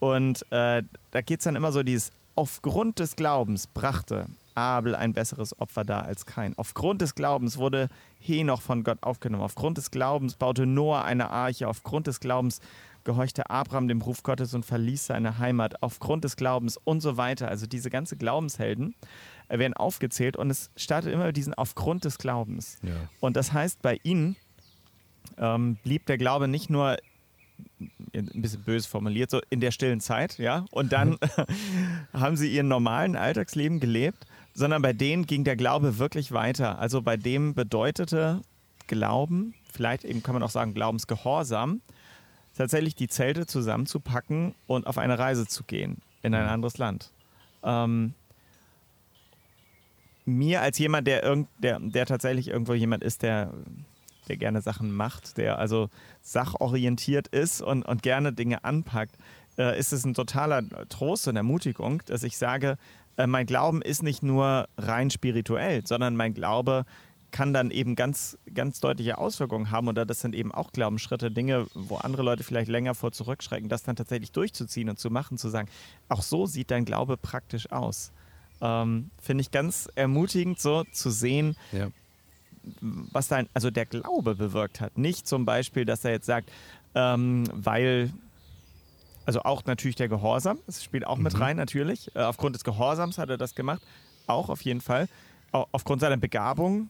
[0.00, 0.08] Ja.
[0.08, 5.12] Und äh, da geht es dann immer so dieses, aufgrund des Glaubens brachte Abel ein
[5.12, 6.56] besseres Opfer dar als kein.
[6.56, 9.44] Aufgrund des Glaubens wurde Henoch von Gott aufgenommen.
[9.44, 11.68] Aufgrund des Glaubens baute Noah eine Arche.
[11.68, 12.60] Aufgrund des Glaubens
[13.04, 15.82] gehorchte Abraham dem Ruf Gottes und verließ seine Heimat.
[15.82, 17.48] Aufgrund des Glaubens und so weiter.
[17.48, 18.94] Also diese ganze Glaubenshelden
[19.48, 22.78] äh, werden aufgezählt und es startet immer mit diesen Aufgrund des Glaubens.
[22.82, 22.94] Ja.
[23.20, 24.36] Und das heißt, bei ihnen
[25.36, 26.96] ähm, blieb der Glaube nicht nur
[28.14, 30.64] ein bisschen böse formuliert, so in der stillen Zeit, ja.
[30.70, 31.18] Und dann
[32.12, 34.26] haben sie ihren normalen Alltagsleben gelebt
[34.58, 36.80] sondern bei denen ging der Glaube wirklich weiter.
[36.80, 38.42] Also bei dem bedeutete
[38.88, 41.80] Glauben, vielleicht eben kann man auch sagen Glaubensgehorsam,
[42.56, 46.50] tatsächlich die Zelte zusammenzupacken und auf eine Reise zu gehen in ein mhm.
[46.50, 47.12] anderes Land.
[47.62, 48.14] Ähm,
[50.24, 53.54] mir als jemand, der, irgend, der, der tatsächlich irgendwo jemand ist, der,
[54.28, 55.88] der gerne Sachen macht, der also
[56.22, 59.16] sachorientiert ist und, und gerne Dinge anpackt,
[59.58, 62.76] äh, ist es ein totaler Trost und Ermutigung, dass ich sage,
[63.16, 66.84] äh, mein Glauben ist nicht nur rein spirituell, sondern mein Glaube
[67.30, 69.88] kann dann eben ganz, ganz deutliche Auswirkungen haben.
[69.88, 73.82] Oder das sind eben auch Glaubensschritte, Dinge, wo andere Leute vielleicht länger vor zurückschrecken, das
[73.82, 75.68] dann tatsächlich durchzuziehen und zu machen, zu sagen,
[76.08, 78.12] auch so sieht dein Glaube praktisch aus.
[78.60, 81.88] Ähm, Finde ich ganz ermutigend, so zu sehen, ja.
[82.80, 84.98] Was dein, also der Glaube bewirkt hat.
[84.98, 86.50] Nicht zum Beispiel, dass er jetzt sagt,
[86.94, 88.12] ähm, weil
[89.28, 91.24] also auch natürlich der Gehorsam, das spielt auch mhm.
[91.24, 92.10] mit rein natürlich.
[92.16, 93.82] Äh, aufgrund des Gehorsams hat er das gemacht,
[94.26, 95.06] auch auf jeden Fall.
[95.52, 96.88] Auch aufgrund seiner Begabung,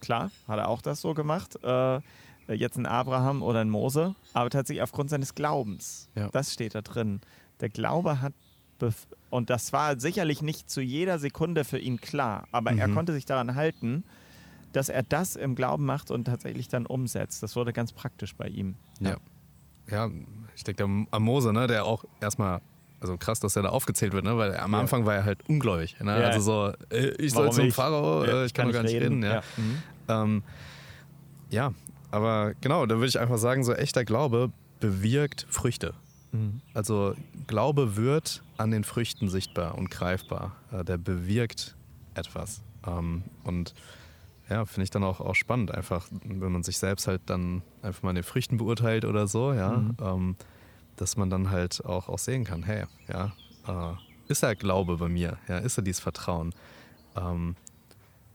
[0.00, 1.56] klar, hat er auch das so gemacht.
[1.62, 2.00] Äh,
[2.48, 6.08] jetzt ein Abraham oder ein Mose, aber tatsächlich aufgrund seines Glaubens.
[6.16, 6.28] Ja.
[6.30, 7.20] Das steht da drin.
[7.60, 8.32] Der Glaube hat,
[9.30, 12.78] und das war sicherlich nicht zu jeder Sekunde für ihn klar, aber mhm.
[12.78, 14.02] er konnte sich daran halten,
[14.76, 17.42] dass er das im Glauben macht und tatsächlich dann umsetzt.
[17.42, 18.76] Das wurde ganz praktisch bei ihm.
[19.00, 19.10] Ja.
[19.10, 19.16] ja
[19.90, 20.10] ja,
[20.54, 22.60] ich denke am Mose, ne, der auch erstmal,
[23.00, 24.80] also krass, dass er da aufgezählt wird, ne, weil am ja.
[24.80, 25.96] Anfang war er halt ungläubig.
[26.00, 26.20] Ne?
[26.20, 26.26] Ja.
[26.28, 29.22] Also so, äh, ich soll zum Pharao, äh, ich kann, kann gar nicht reden.
[29.22, 29.42] reden ja.
[29.56, 29.82] Mhm.
[30.08, 30.42] Ähm,
[31.50, 31.72] ja,
[32.10, 35.94] aber genau, da würde ich einfach sagen, so echter Glaube bewirkt Früchte.
[36.32, 36.60] Mhm.
[36.74, 37.14] Also
[37.46, 40.56] Glaube wird an den Früchten sichtbar und greifbar.
[40.72, 41.76] Äh, der bewirkt
[42.14, 42.62] etwas.
[42.86, 43.74] Ähm, und
[44.48, 48.02] ja, finde ich dann auch, auch spannend, einfach, wenn man sich selbst halt dann einfach
[48.02, 49.96] mal in den Früchten beurteilt oder so, ja, mhm.
[50.00, 50.36] ähm,
[50.96, 53.32] dass man dann halt auch, auch sehen kann, hey, ja,
[53.66, 53.96] äh,
[54.28, 56.54] ist da Glaube bei mir, ja, ist da dieses Vertrauen.
[57.16, 57.56] Ähm,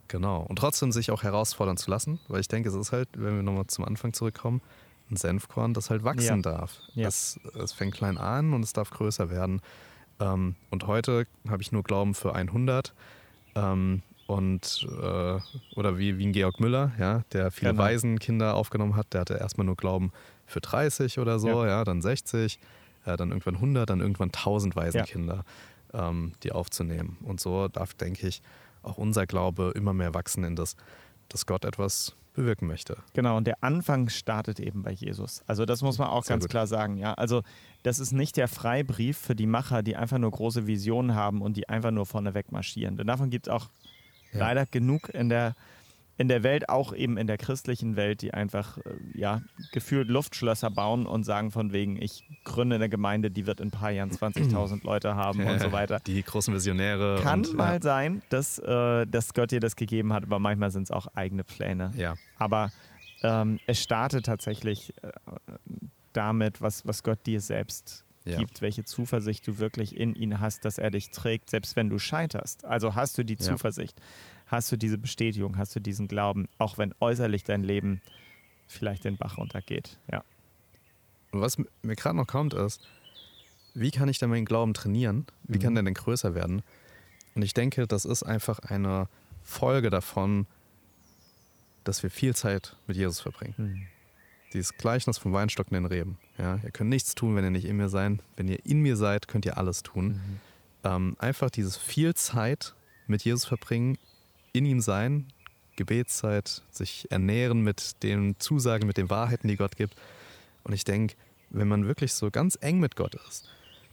[0.07, 0.41] genau.
[0.41, 3.43] Und trotzdem sich auch herausfordern zu lassen, weil ich denke, es ist halt, wenn wir
[3.43, 4.61] nochmal zum Anfang zurückkommen,
[5.09, 6.51] ein Senfkorn, das halt wachsen ja.
[6.51, 6.79] darf.
[6.93, 7.07] Ja.
[7.07, 9.61] Es, es fängt klein an und es darf größer werden.
[10.19, 12.93] Ähm, und heute habe ich nur Glauben für 100.
[13.55, 15.39] Ähm, und äh,
[15.75, 17.83] oder wie, wie ein Georg Müller, ja, der viele genau.
[17.83, 20.13] Waisenkinder aufgenommen hat, der hatte erstmal nur Glauben
[20.45, 22.57] für 30 oder so, ja, ja dann 60,
[23.05, 25.43] äh, dann irgendwann 100, dann irgendwann 1000 Waisenkinder,
[25.93, 26.09] ja.
[26.09, 27.17] ähm, die aufzunehmen.
[27.23, 28.41] Und so darf, denke ich,
[28.83, 30.77] auch unser Glaube immer mehr wachsen in das,
[31.27, 32.97] dass Gott etwas bewirken möchte.
[33.13, 35.43] Genau, und der Anfang startet eben bei Jesus.
[35.47, 36.51] Also das muss man auch Sehr ganz gut.
[36.51, 37.13] klar sagen, ja.
[37.15, 37.41] Also
[37.83, 41.57] das ist nicht der Freibrief für die Macher, die einfach nur große Visionen haben und
[41.57, 42.95] die einfach nur vorneweg marschieren.
[42.95, 43.69] Denn davon gibt es auch
[44.31, 44.39] ja.
[44.39, 45.55] leider genug in der,
[46.17, 48.81] in der Welt, auch eben in der christlichen Welt, die einfach äh,
[49.13, 49.41] ja,
[49.71, 53.71] gefühlt Luftschlösser bauen und sagen von wegen, ich gründe eine Gemeinde, die wird in ein
[53.71, 55.99] paar Jahren 20.000 Leute haben und so weiter.
[56.05, 57.19] Die großen Visionäre.
[57.21, 57.81] Kann und, mal ja.
[57.81, 61.43] sein, dass, äh, dass Gott dir das gegeben hat, aber manchmal sind es auch eigene
[61.43, 61.91] Pläne.
[61.95, 62.15] Ja.
[62.37, 62.71] Aber
[63.23, 65.11] ähm, es startet tatsächlich äh,
[66.13, 68.37] damit, was, was Gott dir selbst ja.
[68.37, 71.99] gibt, welche Zuversicht du wirklich in ihn hast, dass er dich trägt, selbst wenn du
[71.99, 72.65] scheiterst.
[72.65, 73.39] Also hast du die ja.
[73.39, 73.99] Zuversicht,
[74.47, 78.01] hast du diese Bestätigung, hast du diesen Glauben, auch wenn äußerlich dein Leben
[78.67, 79.97] vielleicht den Bach runtergeht.
[80.11, 80.23] Ja.
[81.31, 82.81] Und was mir gerade noch kommt, ist,
[83.73, 85.25] wie kann ich denn meinen Glauben trainieren?
[85.43, 85.61] Wie mhm.
[85.61, 86.61] kann der denn größer werden?
[87.35, 89.07] Und ich denke, das ist einfach eine
[89.41, 90.45] Folge davon,
[91.83, 93.55] dass wir viel Zeit mit Jesus verbringen.
[93.57, 93.87] Mhm.
[94.53, 96.17] Dieses Gleichnis vom Weinstock und den Reben.
[96.37, 98.19] Ja, ihr könnt nichts tun, wenn ihr nicht in mir seid.
[98.35, 100.07] Wenn ihr in mir seid, könnt ihr alles tun.
[100.07, 100.39] Mhm.
[100.83, 102.75] Ähm, einfach dieses viel Zeit
[103.07, 103.97] mit Jesus verbringen,
[104.53, 105.27] in ihm sein,
[105.75, 109.95] Gebetszeit, sich ernähren mit den Zusagen, mit den Wahrheiten, die Gott gibt.
[110.63, 111.15] Und ich denke,
[111.49, 113.49] wenn man wirklich so ganz eng mit Gott ist,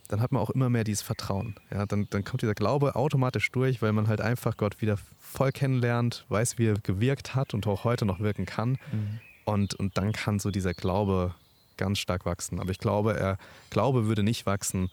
[0.09, 1.57] dann hat man auch immer mehr dieses Vertrauen.
[1.71, 5.53] Ja, dann, dann kommt dieser Glaube automatisch durch, weil man halt einfach Gott wieder voll
[5.53, 8.79] kennenlernt, weiß, wie er gewirkt hat und auch heute noch wirken kann.
[8.93, 9.21] Mhm.
[9.49, 11.35] Und, und dann kann so dieser Glaube
[11.79, 12.61] ganz stark wachsen.
[12.61, 13.39] Aber ich glaube, er
[13.71, 14.91] Glaube würde nicht wachsen,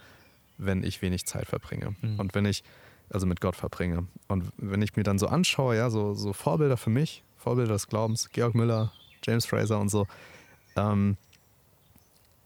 [0.57, 1.93] wenn ich wenig Zeit verbringe.
[2.01, 2.19] Mhm.
[2.21, 2.63] Und wenn ich
[3.09, 4.07] also mit Gott verbringe.
[4.29, 7.87] Und wenn ich mir dann so anschaue, ja, so, so Vorbilder für mich, Vorbilder des
[7.87, 8.93] Glaubens, Georg Müller,
[9.23, 10.07] James Fraser und so,
[10.77, 11.17] ähm,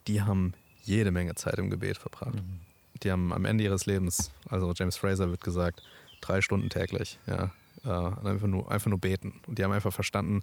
[0.08, 2.34] die haben jede Menge Zeit im Gebet verbracht.
[2.34, 2.62] Mhm.
[3.04, 5.84] Die haben am Ende ihres Lebens, also James Fraser wird gesagt,
[6.22, 7.52] drei Stunden täglich, ja,
[7.86, 9.40] äh, einfach, nur, einfach nur beten.
[9.46, 10.42] Und die haben einfach verstanden,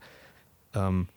[0.73, 1.09] ähm,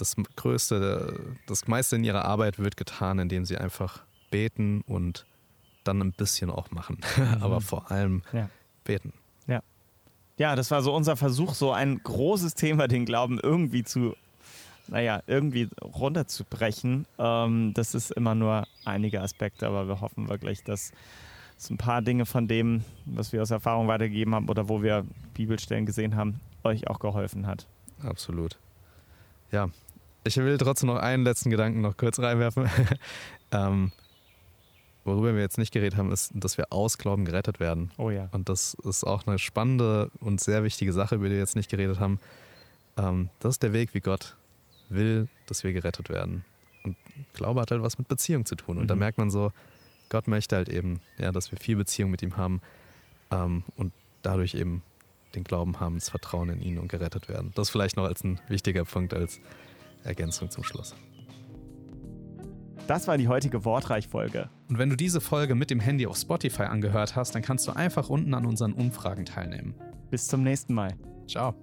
[0.00, 5.26] das Größte, das meiste in ihrer Arbeit wird getan, indem sie einfach beten und
[5.84, 6.98] dann ein bisschen auch machen.
[7.16, 7.42] Mhm.
[7.42, 8.48] Aber vor allem ja.
[8.84, 9.12] beten.
[9.46, 9.62] Ja.
[10.38, 14.14] Ja, das war so unser Versuch, so ein großes Thema, den Glauben irgendwie zu,
[14.88, 17.06] naja, irgendwie runterzubrechen.
[17.18, 20.92] Ähm, das ist immer nur einige Aspekte, aber wir hoffen wirklich, dass
[21.58, 25.04] es ein paar Dinge von dem, was wir aus Erfahrung weitergegeben haben oder wo wir
[25.34, 27.66] Bibelstellen gesehen haben, euch auch geholfen hat.
[28.02, 28.58] Absolut.
[29.52, 29.68] Ja,
[30.24, 32.68] ich will trotzdem noch einen letzten Gedanken noch kurz reinwerfen.
[33.52, 33.92] ähm,
[35.04, 37.90] worüber wir jetzt nicht geredet haben, ist, dass wir aus Glauben gerettet werden.
[37.96, 38.28] Oh ja.
[38.32, 41.70] Und das ist auch eine spannende und sehr wichtige Sache, über die wir jetzt nicht
[41.70, 42.20] geredet haben.
[42.96, 44.36] Ähm, das ist der Weg, wie Gott
[44.88, 46.44] will, dass wir gerettet werden.
[46.84, 46.96] Und
[47.32, 48.76] Glaube hat halt was mit Beziehung zu tun.
[48.76, 48.88] Und mhm.
[48.88, 49.52] da merkt man so,
[50.08, 52.60] Gott möchte halt eben, ja, dass wir viel Beziehung mit ihm haben
[53.30, 53.92] ähm, und
[54.22, 54.82] dadurch eben
[55.34, 57.52] den Glauben haben, das Vertrauen in ihn und gerettet werden.
[57.54, 59.40] Das vielleicht noch als ein wichtiger Punkt, als
[60.04, 60.94] Ergänzung zum Schluss.
[62.86, 64.50] Das war die heutige Wortreich-Folge.
[64.68, 67.72] Und wenn du diese Folge mit dem Handy auf Spotify angehört hast, dann kannst du
[67.72, 69.74] einfach unten an unseren Umfragen teilnehmen.
[70.10, 70.96] Bis zum nächsten Mal.
[71.28, 71.54] Ciao.